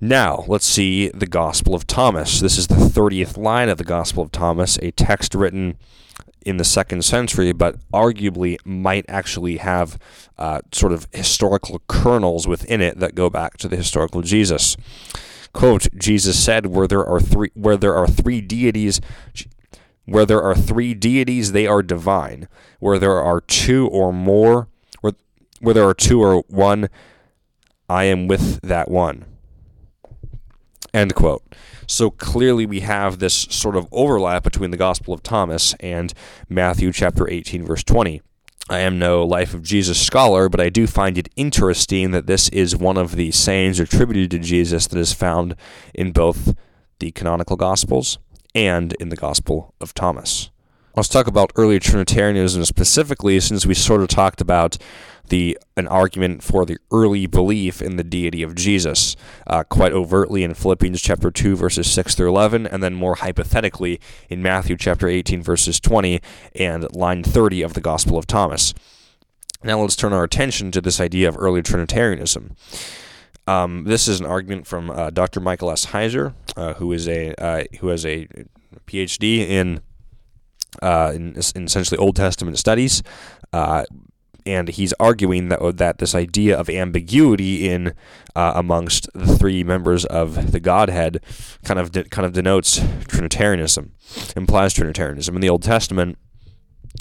Now, 0.00 0.44
let's 0.46 0.66
see 0.66 1.08
the 1.08 1.26
Gospel 1.26 1.74
of 1.74 1.86
Thomas. 1.86 2.40
This 2.40 2.58
is 2.58 2.66
the 2.66 2.74
30th 2.74 3.36
line 3.36 3.68
of 3.68 3.78
the 3.78 3.84
Gospel 3.84 4.22
of 4.22 4.32
Thomas, 4.32 4.78
a 4.82 4.90
text 4.90 5.34
written 5.34 5.76
in 6.44 6.56
the 6.56 6.64
second 6.64 7.04
century, 7.04 7.52
but 7.52 7.76
arguably 7.92 8.56
might 8.64 9.04
actually 9.08 9.58
have 9.58 9.98
uh, 10.38 10.60
sort 10.72 10.92
of 10.92 11.06
historical 11.12 11.80
kernels 11.88 12.46
within 12.46 12.80
it 12.80 12.98
that 12.98 13.14
go 13.14 13.30
back 13.30 13.56
to 13.58 13.68
the 13.68 13.76
historical 13.76 14.22
Jesus. 14.22 14.76
Quote: 15.52 15.88
Jesus 15.96 16.42
said, 16.42 16.66
"Where 16.66 16.86
there 16.86 17.04
are 17.04 17.20
three, 17.20 17.50
where 17.54 17.76
there 17.76 17.94
are 17.94 18.06
three 18.06 18.40
deities." 18.40 19.00
Where 20.06 20.26
there 20.26 20.42
are 20.42 20.54
three 20.54 20.92
deities, 20.92 21.52
they 21.52 21.66
are 21.66 21.82
divine. 21.82 22.46
Where 22.78 22.98
there 22.98 23.22
are 23.22 23.40
two 23.40 23.88
or 23.88 24.12
more, 24.12 24.68
where, 25.00 25.14
where 25.60 25.72
there 25.72 25.88
are 25.88 25.94
two 25.94 26.20
or 26.20 26.44
one, 26.48 26.90
I 27.88 28.04
am 28.04 28.28
with 28.28 28.60
that 28.60 28.90
one. 28.90 29.24
End 30.94 31.14
quote. 31.16 31.42
So 31.88 32.08
clearly, 32.08 32.64
we 32.64 32.80
have 32.80 33.18
this 33.18 33.34
sort 33.34 33.76
of 33.76 33.88
overlap 33.90 34.44
between 34.44 34.70
the 34.70 34.76
Gospel 34.76 35.12
of 35.12 35.22
Thomas 35.22 35.74
and 35.80 36.14
Matthew 36.48 36.92
chapter 36.92 37.28
18, 37.28 37.66
verse 37.66 37.82
20. 37.82 38.22
I 38.70 38.78
am 38.78 38.98
no 38.98 39.24
Life 39.24 39.52
of 39.52 39.62
Jesus 39.62 40.00
scholar, 40.00 40.48
but 40.48 40.60
I 40.60 40.70
do 40.70 40.86
find 40.86 41.18
it 41.18 41.28
interesting 41.36 42.12
that 42.12 42.26
this 42.26 42.48
is 42.50 42.76
one 42.76 42.96
of 42.96 43.16
the 43.16 43.32
sayings 43.32 43.80
attributed 43.80 44.30
to 44.30 44.38
Jesus 44.38 44.86
that 44.86 44.98
is 44.98 45.12
found 45.12 45.56
in 45.92 46.12
both 46.12 46.54
the 47.00 47.10
canonical 47.10 47.56
Gospels 47.56 48.18
and 48.54 48.94
in 48.94 49.08
the 49.08 49.16
Gospel 49.16 49.74
of 49.80 49.92
Thomas. 49.92 50.50
Let's 50.96 51.08
talk 51.08 51.26
about 51.26 51.52
early 51.56 51.80
Trinitarianism 51.80 52.64
specifically, 52.64 53.40
since 53.40 53.66
we 53.66 53.74
sort 53.74 54.00
of 54.00 54.08
talked 54.08 54.40
about 54.40 54.78
the 55.28 55.58
an 55.76 55.88
argument 55.88 56.42
for 56.42 56.64
the 56.64 56.78
early 56.90 57.26
belief 57.26 57.80
in 57.80 57.96
the 57.96 58.04
deity 58.04 58.42
of 58.42 58.54
Jesus, 58.54 59.16
uh, 59.46 59.64
quite 59.64 59.92
overtly 59.92 60.42
in 60.44 60.54
Philippians 60.54 61.00
chapter 61.00 61.30
two 61.30 61.56
verses 61.56 61.90
six 61.90 62.14
through 62.14 62.28
eleven, 62.28 62.66
and 62.66 62.82
then 62.82 62.94
more 62.94 63.16
hypothetically 63.16 64.00
in 64.28 64.42
Matthew 64.42 64.76
chapter 64.76 65.08
eighteen 65.08 65.42
verses 65.42 65.80
twenty 65.80 66.20
and 66.54 66.94
line 66.94 67.22
thirty 67.22 67.62
of 67.62 67.74
the 67.74 67.80
Gospel 67.80 68.18
of 68.18 68.26
Thomas. 68.26 68.74
Now 69.62 69.80
let's 69.80 69.96
turn 69.96 70.12
our 70.12 70.24
attention 70.24 70.70
to 70.72 70.80
this 70.80 71.00
idea 71.00 71.28
of 71.28 71.36
early 71.38 71.62
Trinitarianism. 71.62 72.54
Um, 73.46 73.84
this 73.84 74.08
is 74.08 74.20
an 74.20 74.26
argument 74.26 74.66
from 74.66 74.90
uh, 74.90 75.10
Dr. 75.10 75.40
Michael 75.40 75.70
S. 75.70 75.86
Heiser, 75.86 76.34
uh, 76.56 76.74
who 76.74 76.92
is 76.92 77.08
a 77.08 77.34
uh, 77.42 77.64
who 77.80 77.88
has 77.88 78.06
a 78.06 78.26
PhD 78.86 79.38
in, 79.38 79.80
uh, 80.82 81.12
in, 81.14 81.34
in 81.54 81.64
essentially 81.64 81.98
Old 81.98 82.16
Testament 82.16 82.58
studies, 82.58 83.02
uh, 83.52 83.84
and 84.46 84.68
he's 84.68 84.92
arguing 85.00 85.48
that 85.48 85.76
that 85.78 85.98
this 85.98 86.14
idea 86.14 86.58
of 86.58 86.68
ambiguity 86.68 87.68
in 87.68 87.94
uh, 88.34 88.52
amongst 88.54 89.08
the 89.14 89.36
three 89.36 89.64
members 89.64 90.04
of 90.06 90.52
the 90.52 90.60
Godhead 90.60 91.20
kind 91.64 91.80
of 91.80 91.92
de- 91.92 92.04
kind 92.04 92.26
of 92.26 92.32
denotes 92.32 92.80
Trinitarianism, 93.08 93.92
implies 94.36 94.74
Trinitarianism 94.74 95.34
in 95.34 95.40
the 95.40 95.48
Old 95.50 95.62
Testament 95.62 96.18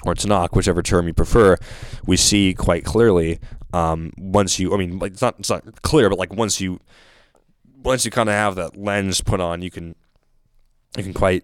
or 0.05 0.15
Tanakh, 0.15 0.55
whichever 0.55 0.81
term 0.81 1.07
you 1.07 1.13
prefer. 1.13 1.57
We 2.05 2.17
see 2.17 2.53
quite 2.53 2.83
clearly 2.83 3.39
Um, 3.73 4.11
once 4.17 4.59
you, 4.59 4.71
I 4.73 4.77
mean, 4.77 4.99
like 4.99 5.13
it's 5.13 5.21
not 5.21 5.35
it's 5.39 5.49
not 5.49 5.81
clear, 5.81 6.07
but 6.07 6.19
like 6.19 6.31
once 6.31 6.61
you 6.61 6.79
once 7.83 8.05
you 8.05 8.11
kind 8.11 8.29
of 8.29 8.35
have 8.35 8.55
that 8.55 8.77
lens 8.77 9.21
put 9.21 9.39
on, 9.41 9.63
you 9.63 9.71
can 9.71 9.95
you 10.95 11.03
can 11.03 11.13
quite 11.13 11.43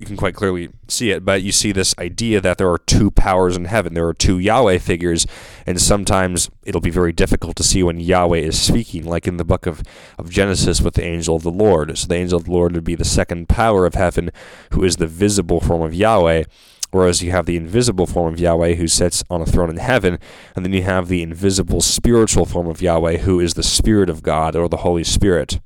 you 0.00 0.06
can 0.06 0.16
quite 0.16 0.34
clearly 0.34 0.70
see 0.88 1.10
it, 1.10 1.26
but 1.26 1.42
you 1.42 1.52
see 1.52 1.72
this 1.72 1.94
idea 1.98 2.40
that 2.40 2.56
there 2.56 2.70
are 2.70 2.78
two 2.78 3.10
powers 3.10 3.54
in 3.54 3.66
heaven. 3.66 3.92
There 3.92 4.08
are 4.08 4.14
two 4.14 4.38
Yahweh 4.38 4.78
figures, 4.78 5.26
and 5.66 5.78
sometimes 5.78 6.50
it'll 6.64 6.80
be 6.80 6.88
very 6.88 7.12
difficult 7.12 7.54
to 7.56 7.62
see 7.62 7.82
when 7.82 8.00
Yahweh 8.00 8.38
is 8.38 8.58
speaking, 8.58 9.04
like 9.04 9.28
in 9.28 9.36
the 9.36 9.44
book 9.44 9.66
of, 9.66 9.82
of 10.18 10.30
Genesis 10.30 10.80
with 10.80 10.94
the 10.94 11.04
angel 11.04 11.36
of 11.36 11.42
the 11.42 11.50
Lord. 11.50 11.96
So 11.98 12.06
the 12.06 12.14
angel 12.14 12.38
of 12.38 12.46
the 12.46 12.50
Lord 12.50 12.72
would 12.72 12.82
be 12.82 12.94
the 12.94 13.04
second 13.04 13.50
power 13.50 13.84
of 13.84 13.92
heaven, 13.92 14.30
who 14.72 14.84
is 14.84 14.96
the 14.96 15.06
visible 15.06 15.60
form 15.60 15.82
of 15.82 15.94
Yahweh. 15.94 16.44
Whereas 16.92 17.22
you 17.22 17.30
have 17.32 17.44
the 17.44 17.56
invisible 17.56 18.06
form 18.06 18.32
of 18.32 18.40
Yahweh 18.40 18.74
who 18.74 18.88
sits 18.88 19.22
on 19.28 19.42
a 19.42 19.46
throne 19.46 19.68
in 19.68 19.76
heaven, 19.76 20.18
and 20.56 20.64
then 20.64 20.72
you 20.72 20.82
have 20.82 21.08
the 21.08 21.22
invisible 21.22 21.82
spiritual 21.82 22.46
form 22.46 22.68
of 22.68 22.80
Yahweh 22.80 23.18
who 23.18 23.38
is 23.38 23.52
the 23.52 23.62
Spirit 23.62 24.08
of 24.08 24.22
God 24.22 24.56
or 24.56 24.66
the 24.66 24.78
Holy 24.78 25.04
Spirit. 25.04 25.60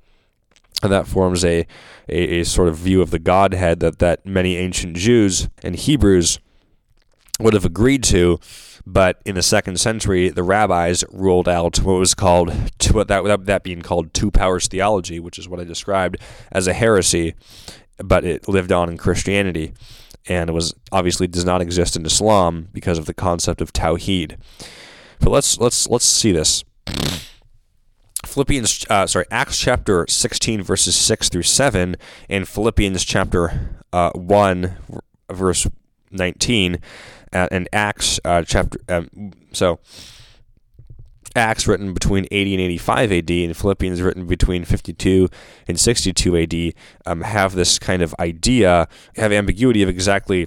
And 0.82 0.92
that 0.92 1.06
forms 1.06 1.44
a, 1.44 1.66
a, 2.08 2.40
a, 2.40 2.44
sort 2.44 2.68
of 2.68 2.76
view 2.76 3.00
of 3.00 3.10
the 3.10 3.18
Godhead 3.18 3.80
that, 3.80 4.00
that 4.00 4.26
many 4.26 4.56
ancient 4.56 4.96
Jews 4.96 5.48
and 5.62 5.76
Hebrews 5.76 6.40
would 7.40 7.54
have 7.54 7.64
agreed 7.64 8.02
to. 8.04 8.38
But 8.86 9.20
in 9.24 9.34
the 9.34 9.42
second 9.42 9.80
century, 9.80 10.28
the 10.28 10.42
rabbis 10.42 11.04
ruled 11.10 11.48
out 11.48 11.78
what 11.78 11.94
was 11.94 12.14
called 12.14 12.52
what 12.92 13.08
that 13.08 13.46
that 13.46 13.62
being 13.62 13.80
called 13.80 14.12
two 14.12 14.30
powers 14.30 14.68
theology, 14.68 15.18
which 15.18 15.38
is 15.38 15.48
what 15.48 15.58
I 15.58 15.64
described 15.64 16.18
as 16.52 16.66
a 16.66 16.74
heresy, 16.74 17.34
but 17.98 18.24
it 18.24 18.46
lived 18.46 18.72
on 18.72 18.90
in 18.90 18.98
Christianity, 18.98 19.72
and 20.28 20.50
it 20.50 20.52
was 20.52 20.74
obviously 20.92 21.26
does 21.26 21.46
not 21.46 21.62
exist 21.62 21.96
in 21.96 22.04
Islam 22.04 22.68
because 22.74 22.98
of 22.98 23.06
the 23.06 23.14
concept 23.14 23.62
of 23.62 23.72
tawhid. 23.72 24.36
But 25.18 25.30
let's 25.30 25.58
let's 25.58 25.88
let's 25.88 26.04
see 26.04 26.32
this. 26.32 26.62
Philippians, 28.24 28.84
uh, 28.90 29.06
sorry, 29.06 29.26
Acts 29.30 29.58
chapter 29.58 30.06
16, 30.08 30.62
verses 30.62 30.96
6 30.96 31.28
through 31.28 31.42
7, 31.42 31.96
and 32.28 32.48
Philippians 32.48 33.04
chapter 33.04 33.82
uh, 33.92 34.10
1, 34.12 34.76
verse 35.30 35.66
19, 36.10 36.78
uh, 37.32 37.48
and 37.50 37.68
Acts 37.72 38.20
uh, 38.24 38.42
chapter, 38.42 38.78
um, 38.88 39.32
so 39.52 39.78
Acts 41.36 41.66
written 41.66 41.92
between 41.92 42.26
80 42.30 42.54
and 42.54 42.62
85 42.62 43.12
AD, 43.12 43.30
and 43.30 43.56
Philippians 43.56 44.00
written 44.00 44.26
between 44.26 44.64
52 44.64 45.28
and 45.66 45.78
62 45.78 46.36
AD, 46.36 46.74
um, 47.06 47.22
have 47.22 47.54
this 47.54 47.78
kind 47.78 48.02
of 48.02 48.14
idea, 48.20 48.88
have 49.16 49.32
ambiguity 49.32 49.82
of 49.82 49.88
exactly 49.88 50.46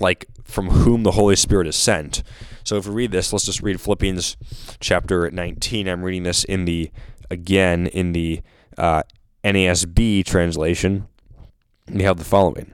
like 0.00 0.26
from 0.44 0.68
whom 0.68 1.02
the 1.02 1.12
Holy 1.12 1.36
Spirit 1.36 1.66
is 1.66 1.76
sent. 1.76 2.22
So 2.64 2.76
if 2.76 2.86
we 2.86 2.94
read 2.94 3.12
this, 3.12 3.32
let's 3.32 3.44
just 3.44 3.62
read 3.62 3.80
Philippians 3.80 4.36
chapter 4.80 5.30
19. 5.30 5.88
I'm 5.88 6.02
reading 6.02 6.22
this 6.22 6.44
in 6.44 6.64
the, 6.64 6.90
again, 7.30 7.86
in 7.86 8.12
the 8.12 8.42
uh, 8.78 9.02
NASB 9.44 10.24
translation. 10.24 11.08
We 11.92 12.02
have 12.02 12.18
the 12.18 12.24
following 12.24 12.72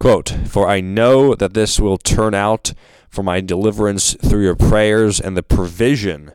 Quote, 0.00 0.30
For 0.46 0.68
I 0.68 0.80
know 0.80 1.34
that 1.34 1.54
this 1.54 1.78
will 1.78 1.98
turn 1.98 2.34
out 2.34 2.72
for 3.08 3.22
my 3.22 3.40
deliverance 3.40 4.14
through 4.14 4.42
your 4.42 4.56
prayers 4.56 5.20
and 5.20 5.36
the 5.36 5.42
provision 5.42 6.32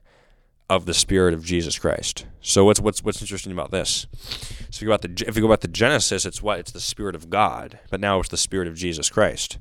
of 0.69 0.85
the 0.85 0.93
Spirit 0.93 1.33
of 1.33 1.43
Jesus 1.43 1.79
Christ. 1.79 2.25
So 2.41 2.65
what's 2.65 2.79
what's 2.79 3.03
what's 3.03 3.21
interesting 3.21 3.51
about 3.51 3.71
this? 3.71 4.07
So 4.11 4.67
if 4.69 4.81
you 4.81 4.87
go 4.87 4.93
about 4.93 5.01
the 5.01 5.27
if 5.27 5.35
you 5.35 5.41
go 5.41 5.47
about 5.47 5.61
the 5.61 5.67
Genesis, 5.67 6.25
it's 6.25 6.41
what 6.41 6.59
it's 6.59 6.71
the 6.71 6.79
Spirit 6.79 7.15
of 7.15 7.29
God, 7.29 7.79
but 7.89 7.99
now 7.99 8.19
it's 8.19 8.29
the 8.29 8.37
Spirit 8.37 8.67
of 8.67 8.75
Jesus 8.75 9.09
Christ. 9.09 9.57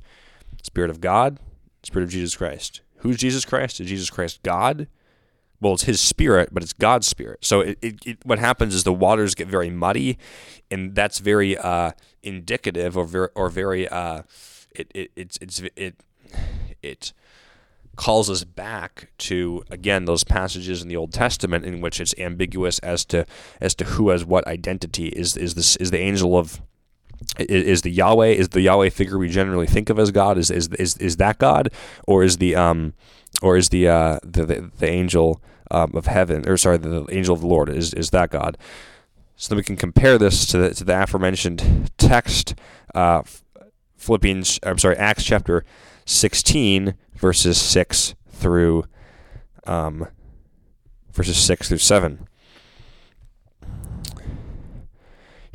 Spirit 0.67 0.91
of 0.91 1.01
God, 1.01 1.39
Spirit 1.81 2.03
of 2.03 2.11
Jesus 2.11 2.35
Christ. 2.35 2.81
Who's 2.97 3.17
Jesus 3.17 3.45
Christ? 3.45 3.79
Is 3.79 3.87
Jesus 3.87 4.09
Christ 4.09 4.43
God? 4.43 4.87
Well, 5.59 5.73
it's 5.73 5.85
His 5.85 5.99
Spirit, 5.99 6.49
but 6.51 6.61
it's 6.61 6.73
God's 6.73 7.07
Spirit. 7.07 7.39
So 7.43 7.61
it, 7.61 7.79
it, 7.81 7.95
it, 8.05 8.17
what 8.25 8.37
happens 8.37 8.75
is 8.75 8.83
the 8.83 8.93
waters 8.93 9.33
get 9.33 9.47
very 9.47 9.71
muddy, 9.71 10.17
and 10.69 10.93
that's 10.93 11.19
very 11.19 11.57
uh, 11.57 11.91
indicative 12.21 12.97
or 12.97 13.05
very 13.05 13.29
or 13.33 13.49
very 13.49 13.87
uh, 13.87 14.23
it, 14.75 14.91
it 14.93 15.11
it's 15.15 15.37
it's 15.41 15.61
it 15.75 15.95
it 16.83 17.13
calls 17.95 18.29
us 18.29 18.43
back 18.43 19.09
to 19.17 19.63
again 19.71 20.05
those 20.05 20.23
passages 20.23 20.83
in 20.83 20.89
the 20.89 20.95
Old 20.97 21.13
Testament 21.13 21.65
in 21.65 21.81
which 21.81 21.99
it's 21.99 22.13
ambiguous 22.19 22.77
as 22.79 23.05
to 23.05 23.25
as 23.59 23.73
to 23.75 23.85
who 23.85 24.09
has 24.09 24.25
what 24.25 24.45
identity 24.45 25.07
is 25.07 25.35
is 25.37 25.55
this 25.55 25.75
is 25.77 25.91
the 25.91 25.99
angel 25.99 26.37
of 26.37 26.61
is 27.39 27.81
the 27.81 27.91
Yahweh 27.91 28.27
is 28.27 28.49
the 28.49 28.61
Yahweh 28.61 28.89
figure 28.89 29.17
we 29.17 29.29
generally 29.29 29.67
think 29.67 29.89
of 29.89 29.99
as 29.99 30.11
God? 30.11 30.37
Is 30.37 30.51
is 30.51 30.67
is, 30.79 30.97
is 30.97 31.17
that 31.17 31.37
God? 31.37 31.69
Or 32.07 32.23
is 32.23 32.37
the 32.37 32.55
um 32.55 32.93
or 33.41 33.57
is 33.57 33.69
the 33.69 33.87
uh 33.87 34.19
the 34.23 34.45
the, 34.45 34.71
the 34.77 34.89
angel 34.89 35.41
um, 35.69 35.91
of 35.93 36.07
heaven 36.07 36.47
or 36.47 36.57
sorry 36.57 36.77
the, 36.77 37.05
angel 37.11 37.35
of 37.35 37.41
the 37.41 37.47
Lord 37.47 37.69
is 37.69 37.93
is 37.93 38.09
that 38.11 38.31
God? 38.31 38.57
So 39.35 39.49
then 39.49 39.57
we 39.57 39.63
can 39.63 39.75
compare 39.75 40.17
this 40.17 40.47
to 40.47 40.57
the, 40.57 40.73
to 40.73 40.83
the 40.83 41.03
aforementioned 41.03 41.91
text 41.97 42.55
uh, 42.95 43.21
Philippians 43.97 44.59
I'm 44.63 44.79
sorry 44.79 44.97
Acts 44.97 45.23
chapter 45.23 45.63
16 46.05 46.95
verses 47.15 47.59
6 47.59 48.15
through 48.29 48.85
um 49.65 50.07
verses 51.11 51.37
6 51.37 51.67
through 51.67 51.77
7 51.79 52.27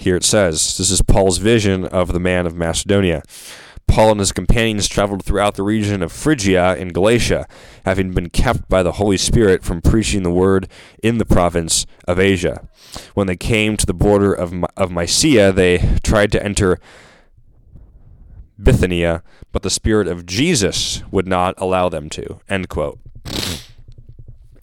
Here 0.03 0.17
it 0.17 0.25
says, 0.25 0.79
this 0.79 0.91
is 0.91 1.01
Paul's 1.01 1.39
vision 1.39 1.85
of 1.85 2.13
the 2.13 2.19
man 2.19 2.45
of 2.45 2.57
Macedonia. 2.57 3.23
Paul 3.87 4.11
and 4.11 4.19
his 4.19 4.33
companions 4.33 4.89
traveled 4.89 5.25
throughout 5.25 5.55
the 5.55 5.63
region 5.63 6.03
of 6.03 6.11
Phrygia 6.11 6.75
and 6.77 6.93
Galatia, 6.93 7.47
having 7.87 8.11
been 8.11 8.29
kept 8.29 8.69
by 8.69 8.83
the 8.83 8.93
Holy 8.93 9.17
Spirit 9.17 9.63
from 9.63 9.81
preaching 9.81 10.25
the 10.25 10.33
word 10.33 10.67
in 11.05 11.19
the 11.19 11.25
province 11.25 11.87
of 12.09 12.19
Asia. 12.19 12.69
When 13.15 13.29
they 13.29 13.37
came 13.37 13.77
to 13.77 13.87
the 13.87 13.95
border 13.95 14.33
of, 14.33 14.53
of 14.77 14.91
Mysia, 14.91 15.53
they 15.53 15.79
tried 16.03 16.33
to 16.33 16.45
enter 16.45 16.81
Bithynia, 18.61 19.23
but 19.53 19.63
the 19.63 19.71
Spirit 19.71 20.09
of 20.09 20.27
Jesus 20.27 21.05
would 21.13 21.29
not 21.29 21.55
allow 21.59 21.89
them 21.89 22.11
to. 22.11 22.41
End 22.49 22.69
quote. 22.69 22.99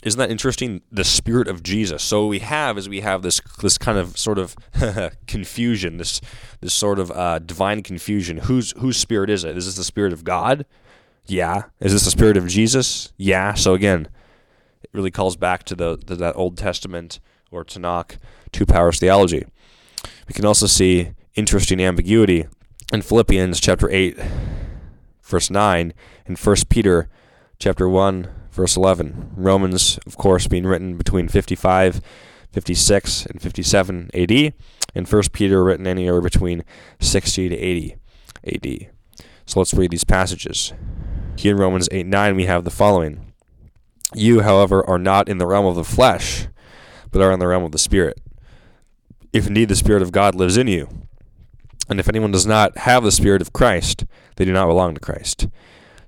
Isn't 0.03 0.17
that 0.19 0.31
interesting? 0.31 0.81
The 0.91 1.03
spirit 1.03 1.47
of 1.49 1.61
Jesus. 1.61 2.01
So 2.03 2.21
what 2.21 2.29
we 2.29 2.39
have 2.39 2.77
is 2.77 2.87
we 2.87 3.01
have 3.01 3.21
this 3.21 3.41
this 3.61 3.77
kind 3.77 3.97
of 3.97 4.17
sort 4.17 4.39
of 4.39 4.55
confusion, 5.27 5.97
this 5.97 6.21
this 6.61 6.73
sort 6.73 6.99
of 6.99 7.11
uh, 7.11 7.39
divine 7.39 7.83
confusion. 7.83 8.37
Whose 8.37 8.71
whose 8.77 8.97
spirit 8.97 9.29
is 9.29 9.43
it? 9.43 9.57
Is 9.57 9.65
this 9.65 9.75
the 9.75 9.83
spirit 9.83 10.13
of 10.13 10.23
God? 10.23 10.65
Yeah. 11.25 11.63
Is 11.81 11.91
this 11.91 12.05
the 12.05 12.11
spirit 12.11 12.37
of 12.37 12.47
Jesus? 12.47 13.11
Yeah. 13.17 13.53
So 13.53 13.73
again, 13.73 14.07
it 14.81 14.89
really 14.93 15.11
calls 15.11 15.35
back 15.35 15.63
to 15.63 15.75
the, 15.75 15.97
the 16.03 16.15
that 16.15 16.35
Old 16.37 16.57
Testament 16.57 17.19
or 17.51 17.65
Tanakh 17.65 18.17
two 18.51 18.65
powers 18.65 18.99
theology. 18.99 19.45
We 20.27 20.33
can 20.33 20.45
also 20.45 20.65
see 20.65 21.11
interesting 21.35 21.81
ambiguity 21.81 22.47
in 22.93 23.01
Philippians 23.01 23.59
chapter 23.59 23.89
eight, 23.89 24.17
verse 25.23 25.49
nine, 25.49 25.93
and 26.25 26.39
First 26.39 26.69
Peter 26.69 27.09
chapter 27.59 27.89
one 27.89 28.29
verse 28.59 28.75
11. 28.75 29.31
Romans, 29.37 29.99
of 30.05 30.17
course, 30.17 30.45
being 30.47 30.67
written 30.67 30.97
between 30.97 31.29
55, 31.29 32.01
56, 32.51 33.25
and 33.27 33.41
57 33.41 34.09
AD, 34.13 34.53
and 34.93 35.07
1 35.07 35.21
Peter 35.31 35.63
written 35.63 35.87
anywhere 35.87 36.19
between 36.19 36.65
60 36.99 37.47
to 37.49 37.55
80 37.55 37.95
AD. 38.45 38.89
So 39.45 39.59
let's 39.59 39.73
read 39.73 39.91
these 39.91 40.03
passages. 40.03 40.73
Here 41.37 41.53
in 41.53 41.61
Romans 41.61 41.87
8 41.89 42.05
9, 42.05 42.35
we 42.35 42.45
have 42.47 42.65
the 42.65 42.69
following 42.69 43.33
You, 44.13 44.41
however, 44.41 44.87
are 44.89 44.99
not 44.99 45.29
in 45.29 45.37
the 45.37 45.47
realm 45.47 45.65
of 45.65 45.75
the 45.75 45.85
flesh, 45.85 46.47
but 47.11 47.21
are 47.21 47.31
in 47.31 47.39
the 47.39 47.47
realm 47.47 47.63
of 47.63 47.71
the 47.71 47.77
Spirit. 47.77 48.19
If 49.31 49.47
indeed 49.47 49.69
the 49.69 49.75
Spirit 49.75 50.01
of 50.01 50.11
God 50.11 50.35
lives 50.35 50.57
in 50.57 50.67
you. 50.67 50.89
And 51.87 51.97
if 51.97 52.09
anyone 52.09 52.31
does 52.31 52.45
not 52.45 52.79
have 52.79 53.03
the 53.03 53.11
Spirit 53.11 53.41
of 53.41 53.53
Christ, 53.53 54.03
they 54.35 54.43
do 54.43 54.51
not 54.51 54.67
belong 54.67 54.95
to 54.95 54.99
Christ. 54.99 55.47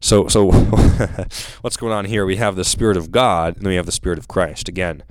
So, 0.02 0.28
so 0.28 0.52
what's 1.62 1.78
going 1.78 1.94
on 1.94 2.06
here? 2.06 2.26
We 2.26 2.38
have 2.38 2.56
the 2.56 2.66
Spirit 2.66 2.98
of 2.98 3.12
God, 3.12 3.56
and 3.56 3.64
then 3.64 3.70
we 3.70 3.76
have 3.76 3.86
the 3.86 3.92
Spirit 3.92 4.18
of 4.18 4.28
Christ. 4.28 4.68
Again, 4.68 5.04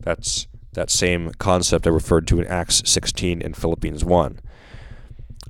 that's 0.00 0.48
that 0.72 0.90
same 0.90 1.30
concept 1.38 1.86
I 1.86 1.90
referred 1.90 2.26
to 2.28 2.40
in 2.40 2.46
Acts 2.48 2.82
16 2.84 3.40
and 3.40 3.56
Philippians 3.56 4.04
1. 4.04 4.40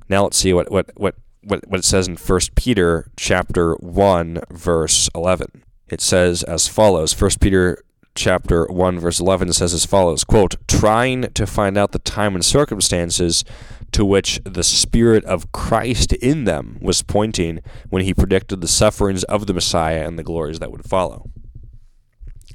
Now 0.07 0.23
let's 0.23 0.37
see 0.37 0.53
what 0.53 0.71
what 0.71 0.91
what 0.95 1.15
what, 1.43 1.67
what 1.67 1.79
it 1.79 1.83
says 1.83 2.07
in 2.07 2.15
1 2.15 2.39
Peter 2.55 3.09
chapter 3.17 3.73
1 3.75 4.41
verse 4.51 5.09
11. 5.15 5.63
It 5.89 6.01
says 6.01 6.43
as 6.43 6.67
follows. 6.67 7.19
1 7.19 7.31
Peter 7.41 7.83
chapter 8.13 8.65
1 8.67 8.99
verse 8.99 9.19
11 9.19 9.53
says 9.53 9.73
as 9.73 9.85
follows, 9.85 10.23
quote, 10.23 10.55
"Trying 10.67 11.23
to 11.33 11.47
find 11.47 11.75
out 11.77 11.91
the 11.91 11.99
time 11.99 12.35
and 12.35 12.45
circumstances 12.45 13.43
to 13.95 14.03
which 14.03 14.41
the 14.43 14.61
Spirit 14.61 15.23
of 15.23 15.53
Christ 15.53 16.11
in 16.11 16.43
them 16.43 16.77
was 16.81 17.01
pointing 17.01 17.61
when 17.89 18.03
he 18.03 18.13
predicted 18.13 18.59
the 18.59 18.67
sufferings 18.67 19.23
of 19.23 19.47
the 19.47 19.53
Messiah 19.53 20.05
and 20.05 20.19
the 20.19 20.23
glories 20.23 20.59
that 20.59 20.69
would 20.69 20.83
follow. 20.83 21.29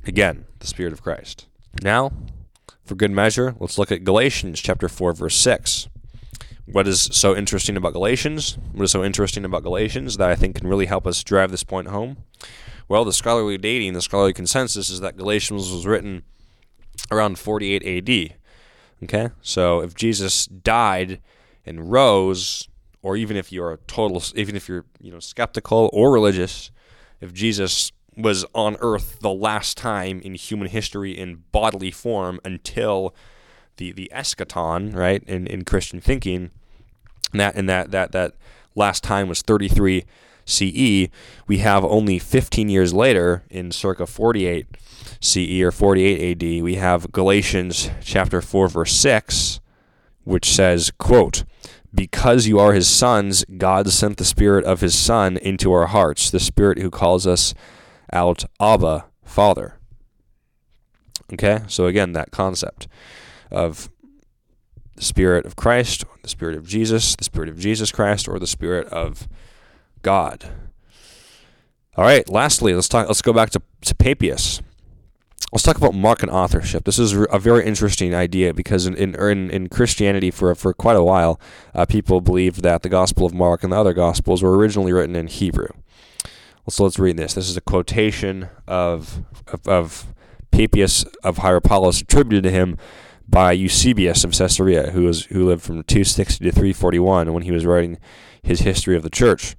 Again, 0.07 0.45
the 0.59 0.67
Spirit 0.67 0.93
of 0.93 1.03
Christ. 1.03 1.47
Now, 1.83 2.13
for 2.85 2.95
good 2.95 3.11
measure, 3.11 3.55
let's 3.59 3.79
look 3.79 3.91
at 3.91 4.05
Galatians 4.05 4.61
chapter 4.61 4.87
4 4.87 5.15
verse 5.15 5.37
6. 5.37 5.89
What 6.67 6.87
is 6.87 7.09
so 7.11 7.35
interesting 7.35 7.75
about 7.75 7.95
Galatians? 7.95 8.59
What 8.73 8.85
is 8.85 8.91
so 8.91 9.03
interesting 9.03 9.47
about 9.47 9.63
Galatians 9.63 10.19
that 10.19 10.29
I 10.29 10.35
think 10.35 10.57
can 10.57 10.69
really 10.69 10.87
help 10.87 11.07
us 11.07 11.25
drive 11.25 11.51
this 11.51 11.65
point 11.65 11.89
home? 11.89 12.19
Well, 12.87 13.07
the 13.07 13.15
scholarly 13.15 13.57
dating, 13.57 13.95
the 13.95 14.03
scholarly 14.03 14.35
consensus 14.35 14.91
is 14.91 15.01
that 15.01 15.17
Galatians 15.17 15.73
was 15.73 15.87
written 15.87 16.23
around 17.11 17.39
48 17.39 17.83
AD. 17.83 18.40
Okay? 19.05 19.31
So 19.43 19.81
if 19.81 19.95
Jesus 19.95 20.47
died 20.47 21.21
and 21.65 21.91
rose, 21.91 22.69
or 23.03 23.17
even 23.17 23.37
if 23.37 23.51
you're 23.53 23.73
a 23.73 23.77
total, 23.79 24.23
even 24.35 24.57
if 24.57 24.69
you're, 24.69 24.85
you 25.01 25.11
know, 25.11 25.21
skeptical 25.21 25.91
or 25.93 26.13
religious, 26.13 26.71
if 27.21 27.33
Jesus 27.33 27.93
was 28.17 28.45
on 28.55 28.77
earth 28.81 29.19
the 29.21 29.33
last 29.33 29.77
time 29.77 30.21
in 30.21 30.35
human 30.35 30.69
history 30.69 31.17
in 31.17 31.45
bodily 31.53 31.91
form 31.91 32.41
until 32.45 33.15
the 33.77 33.93
the 33.93 34.11
eschaton, 34.15 34.95
right, 34.95 35.23
in, 35.25 35.47
in 35.47 35.65
Christian 35.65 36.01
thinking, 36.01 36.51
and 37.33 37.41
that 37.41 37.55
and 37.55 37.69
that 37.69 37.91
that 37.93 38.13
that 38.13 38.35
last 38.75 39.03
time 39.03 39.29
was 39.29 39.43
33 39.43 40.05
CE. 40.45 41.09
We 41.47 41.59
have 41.59 41.85
only 41.85 42.19
15 42.19 42.69
years 42.69 42.93
later, 42.93 43.45
in 43.49 43.71
circa 43.71 44.07
48 44.07 44.67
CE 45.21 45.61
or 45.61 45.71
48 45.71 46.43
AD, 46.43 46.63
we 46.63 46.77
have 46.77 47.13
Galatians 47.13 47.91
chapter 48.03 48.41
4 48.41 48.69
verse 48.69 48.93
6, 48.93 49.61
which 50.25 50.51
says, 50.51 50.91
quote, 50.99 51.45
because 51.95 52.47
you 52.47 52.59
are 52.59 52.73
his 52.73 52.89
sons, 52.89 53.45
God 53.59 53.89
sent 53.91 54.17
the 54.17 54.25
Spirit 54.25 54.65
of 54.65 54.81
his 54.81 54.97
Son 54.97 55.37
into 55.37 55.73
our 55.73 55.87
hearts, 55.87 56.31
the 56.31 56.41
Spirit 56.41 56.79
who 56.79 56.91
calls 56.91 57.27
us 57.27 57.53
out 58.13 58.45
Abba, 58.61 59.07
Father. 59.25 59.79
Okay, 61.33 61.61
so 61.69 61.87
again, 61.87 62.13
that 62.13 62.31
concept 62.31 62.89
of 63.51 63.91
the 64.97 65.03
Spirit 65.03 65.47
of 65.47 65.57
Christ, 65.57 66.05
the 66.23 66.29
Spirit 66.29 66.57
of 66.57 66.67
Jesus, 66.67 67.17
the 67.17 67.25
Spirit 67.25 67.49
of 67.49 67.59
Jesus 67.59 67.93
Christ, 67.93 68.29
or 68.29 68.39
the 68.39 68.47
Spirit 68.47 68.87
of 68.89 69.29
God. 70.03 70.49
All 71.97 72.05
right, 72.05 72.29
lastly, 72.29 72.75
let's 72.75 72.89
talk. 72.89 73.07
Let's 73.07 73.23
go 73.23 73.33
back 73.33 73.51
to, 73.51 73.63
to 73.83 73.95
Papias. 73.95 74.63
Let's 75.53 75.65
talk 75.65 75.77
about 75.77 75.95
Markan 75.95 76.29
authorship. 76.29 76.85
This 76.85 76.99
is 76.99 77.13
a 77.13 77.39
very 77.39 77.67
interesting 77.67 78.15
idea 78.15 78.55
because 78.55 78.87
in 78.87 78.95
in, 78.97 79.51
in 79.51 79.69
Christianity 79.69 80.31
for 80.31 80.55
for 80.55 80.73
quite 80.73 80.97
a 80.97 81.03
while, 81.03 81.41
uh, 81.75 81.87
people 81.87 82.21
believed 82.21 82.63
that 82.63 82.83
the 82.83 82.89
Gospel 82.89 83.27
of 83.27 83.35
Mark 83.35 83.65
and 83.65 83.73
the 83.73 83.77
other 83.77 83.93
Gospels 83.93 84.43
were 84.43 84.57
originally 84.57 84.93
written 84.93 85.17
in 85.17 85.27
Hebrew. 85.27 85.69
So 86.69 86.85
let's 86.85 86.99
read 86.99 87.17
this. 87.17 87.35
This 87.35 87.49
is 87.49 87.57
a 87.57 87.61
quotation 87.61 88.49
of, 88.69 89.25
of, 89.49 89.67
of 89.67 90.15
Papias 90.53 91.05
of 91.25 91.39
Hierapolis 91.39 92.01
attributed 92.01 92.45
to 92.45 92.51
him 92.51 92.77
by 93.29 93.53
Eusebius 93.53 94.25
of 94.25 94.33
Caesarea, 94.33 94.91
who, 94.91 95.05
was, 95.05 95.25
who 95.27 95.47
lived 95.47 95.63
from 95.63 95.83
260 95.83 96.45
to 96.45 96.53
341 96.53 97.33
when 97.33 97.43
he 97.43 97.51
was 97.51 97.67
writing 97.67 97.99
his 98.43 98.61
history 98.61 98.97
of 98.97 99.03
the 99.03 99.11
church. 99.11 99.57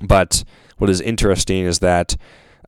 But 0.00 0.44
what 0.78 0.90
is 0.90 1.00
interesting 1.00 1.64
is 1.64 1.78
that, 1.80 2.16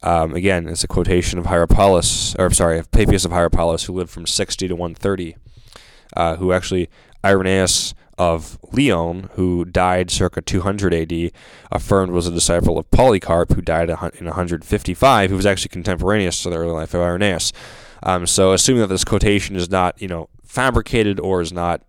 um, 0.03 0.35
again, 0.35 0.69
it's 0.69 0.85
a 0.85 0.89
quotation 0.89 1.39
of 1.39 1.47
Hierapolis, 1.47 2.37
or 2.39 2.51
sorry, 2.51 2.79
of 2.79 2.91
Papias 2.91 3.25
of 3.25 3.33
Hierapolis, 3.33 3.85
who 3.85 3.93
lived 3.93 4.11
from 4.11 4.27
60 4.27 4.69
to 4.69 4.75
130, 4.75 5.37
uh, 6.17 6.37
who 6.37 6.53
actually, 6.53 6.89
Irenaeus 7.25 7.95
of 8.17 8.59
Lyon, 8.73 9.31
who 9.35 9.65
died 9.65 10.11
circa 10.11 10.41
200 10.41 10.95
AD, 10.95 11.31
affirmed 11.71 12.13
was 12.13 12.27
a 12.27 12.33
disciple 12.33 12.79
of 12.79 12.91
Polycarp, 12.91 13.53
who 13.53 13.63
died 13.63 13.91
in 13.91 14.27
155, 14.27 15.31
who 15.31 15.37
was 15.37 15.47
actually 15.47 15.69
contemporaneous 15.69 16.43
to 16.43 16.51
the 16.51 16.57
early 16.57 16.73
life 16.73 16.95
of 16.95 17.01
Irenaeus. 17.01 17.53
Um, 18.03 18.27
so, 18.27 18.53
assuming 18.53 18.83
that 18.83 18.89
this 18.89 19.05
quotation 19.05 19.57
is 19.57 19.71
not, 19.71 20.01
you 20.01 20.09
know, 20.09 20.29
fabricated 20.45 21.19
or 21.21 21.41
is 21.41 21.53
not 21.53 21.83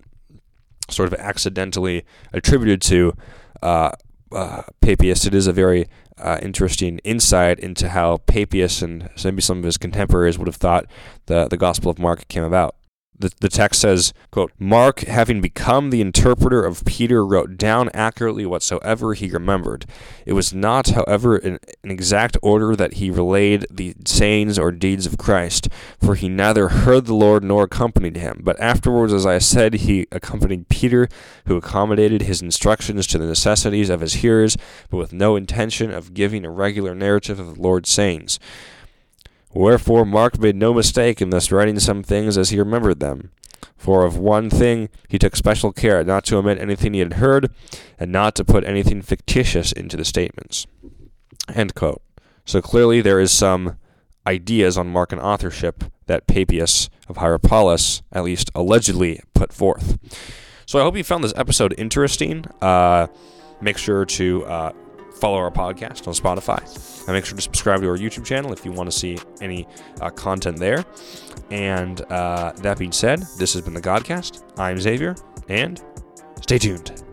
sort 0.90 1.12
of 1.12 1.20
accidentally 1.20 2.04
attributed 2.34 2.82
to 2.82 3.14
uh, 3.62 3.92
uh, 4.32 4.64
Papias, 4.82 5.26
it 5.26 5.34
is 5.34 5.48
a 5.48 5.54
very 5.54 5.88
uh, 6.20 6.40
interesting 6.42 7.00
insight 7.00 7.60
into 7.60 7.90
how 7.90 8.18
Papias 8.18 8.82
and 8.82 9.10
maybe 9.24 9.42
some 9.42 9.60
of 9.60 9.64
his 9.64 9.78
contemporaries 9.78 10.38
would 10.38 10.48
have 10.48 10.56
thought 10.56 10.86
the, 11.28 11.48
the 11.48 11.58
Gospel 11.58 11.92
of 11.92 12.00
Mark 12.00 12.28
came 12.28 12.44
about 12.44 12.76
the, 13.20 13.32
the 13.42 13.50
text 13.50 13.82
says, 13.82 14.14
quote, 14.32 14.54
Mark, 14.58 15.02
having 15.02 15.42
become 15.42 15.90
the 15.90 16.00
interpreter 16.00 16.64
of 16.64 16.86
Peter, 16.86 17.26
wrote 17.26 17.58
down 17.58 17.90
accurately 17.94 18.46
whatsoever 18.46 19.14
he 19.14 19.30
remembered. 19.30 19.86
It 20.26 20.34
was 20.34 20.54
not, 20.54 20.90
however, 20.90 21.38
in 21.38 21.60
an 21.84 21.92
exact 21.92 22.38
order 22.42 22.78
that 22.78 22.94
he 22.94 23.12
relayed 23.12 23.68
the 23.70 23.94
sayings 24.06 24.58
or 24.58 24.72
deeds 24.72 25.06
of 25.06 25.18
Christ, 25.18 25.68
for 26.02 26.16
he 26.16 26.30
neither 26.30 26.70
heard 26.70 27.06
the 27.06 27.14
Lord 27.14 27.44
nor 27.44 27.64
accompanied 27.64 28.16
him. 28.16 28.40
But 28.42 28.60
afterwards, 28.60 29.12
as 29.12 29.26
I 29.26 29.40
said, 29.40 29.74
he 29.76 30.08
accompanied 30.12 30.70
Peter, 30.70 31.10
who 31.46 31.58
accommodated 31.58 32.22
his 32.22 32.42
instructions 32.42 33.06
to 33.08 33.18
the 33.18 33.28
necessities 33.28 33.90
of 33.90 34.00
his 34.00 34.16
hearers, 34.16 34.56
but 34.90 34.98
with 34.98 35.12
no 35.12 35.36
intention 35.36 35.92
of 35.92 36.14
giving 36.14 36.46
a 36.46 36.50
regular 36.50 36.96
narrative 36.96 37.40
of 37.40 37.56
the 37.56 37.62
Lord's 37.62 37.90
sayings. 37.90 38.40
Wherefore 39.54 40.06
Mark 40.06 40.40
made 40.40 40.56
no 40.56 40.74
mistake 40.74 41.22
in 41.22 41.32
thus 41.32 41.52
writing 41.52 41.80
some 41.80 42.04
things 42.04 42.38
as 42.38 42.50
he 42.50 42.60
remembered 42.60 43.00
them. 43.00 43.32
For 43.76 44.06
of 44.06 44.18
one 44.18 44.50
thing 44.50 44.90
he 45.08 45.18
took 45.18 45.36
special 45.36 45.72
care, 45.72 46.04
not 46.04 46.26
to 46.26 46.38
omit 46.38 46.60
anything 46.60 46.94
he 46.94 47.00
had 47.00 47.14
heard, 47.14 47.52
and 47.98 48.12
not 48.12 48.36
to 48.36 48.46
put 48.46 48.64
anything 48.64 49.02
fictitious 49.02 49.72
into 49.72 49.98
the 49.98 50.06
statements. 50.06 50.68
End 51.54 51.76
quote. 51.76 52.02
So 52.46 52.62
clearly 52.62 53.02
there 53.02 53.20
is 53.20 53.32
some 53.32 53.78
ideas 54.28 54.78
on 54.78 54.94
Markan 54.94 55.22
authorship 55.22 55.84
that 56.06 56.28
Papias 56.28 56.90
of 57.08 57.18
Hierapolis, 57.18 58.02
at 58.12 58.24
least 58.24 58.52
allegedly, 58.54 59.22
put 59.34 59.52
forth. 59.54 59.98
So 60.66 60.80
I 60.80 60.84
hope 60.84 60.96
you 60.96 61.04
found 61.04 61.24
this 61.24 61.34
episode 61.36 61.74
interesting. 61.78 62.46
Uh, 62.62 63.08
make 63.62 63.78
sure 63.78 64.06
to 64.06 64.46
uh, 64.46 64.72
follow 65.20 65.38
our 65.38 65.52
podcast 65.52 66.08
on 66.08 66.14
Spotify. 66.14 66.60
And 67.06 67.14
make 67.14 67.26
sure 67.26 67.36
to 67.36 67.42
subscribe 67.42 67.82
to 67.82 67.90
our 67.90 67.98
YouTube 67.98 68.26
channel 68.26 68.54
if 68.54 68.66
you 68.66 68.72
want 68.72 68.92
to 68.92 68.98
see 68.98 69.18
any 69.42 69.68
uh, 70.02 70.10
content 70.10 70.58
there. 70.58 70.86
And 71.52 72.02
uh, 72.12 72.54
that 72.58 72.78
being 72.78 72.92
said, 72.92 73.24
this 73.38 73.54
has 73.54 73.62
been 73.64 73.74
the 73.74 73.82
Godcast. 73.82 74.44
I'm 74.58 74.80
Xavier, 74.80 75.16
and 75.48 75.82
stay 76.42 76.58
tuned. 76.58 77.04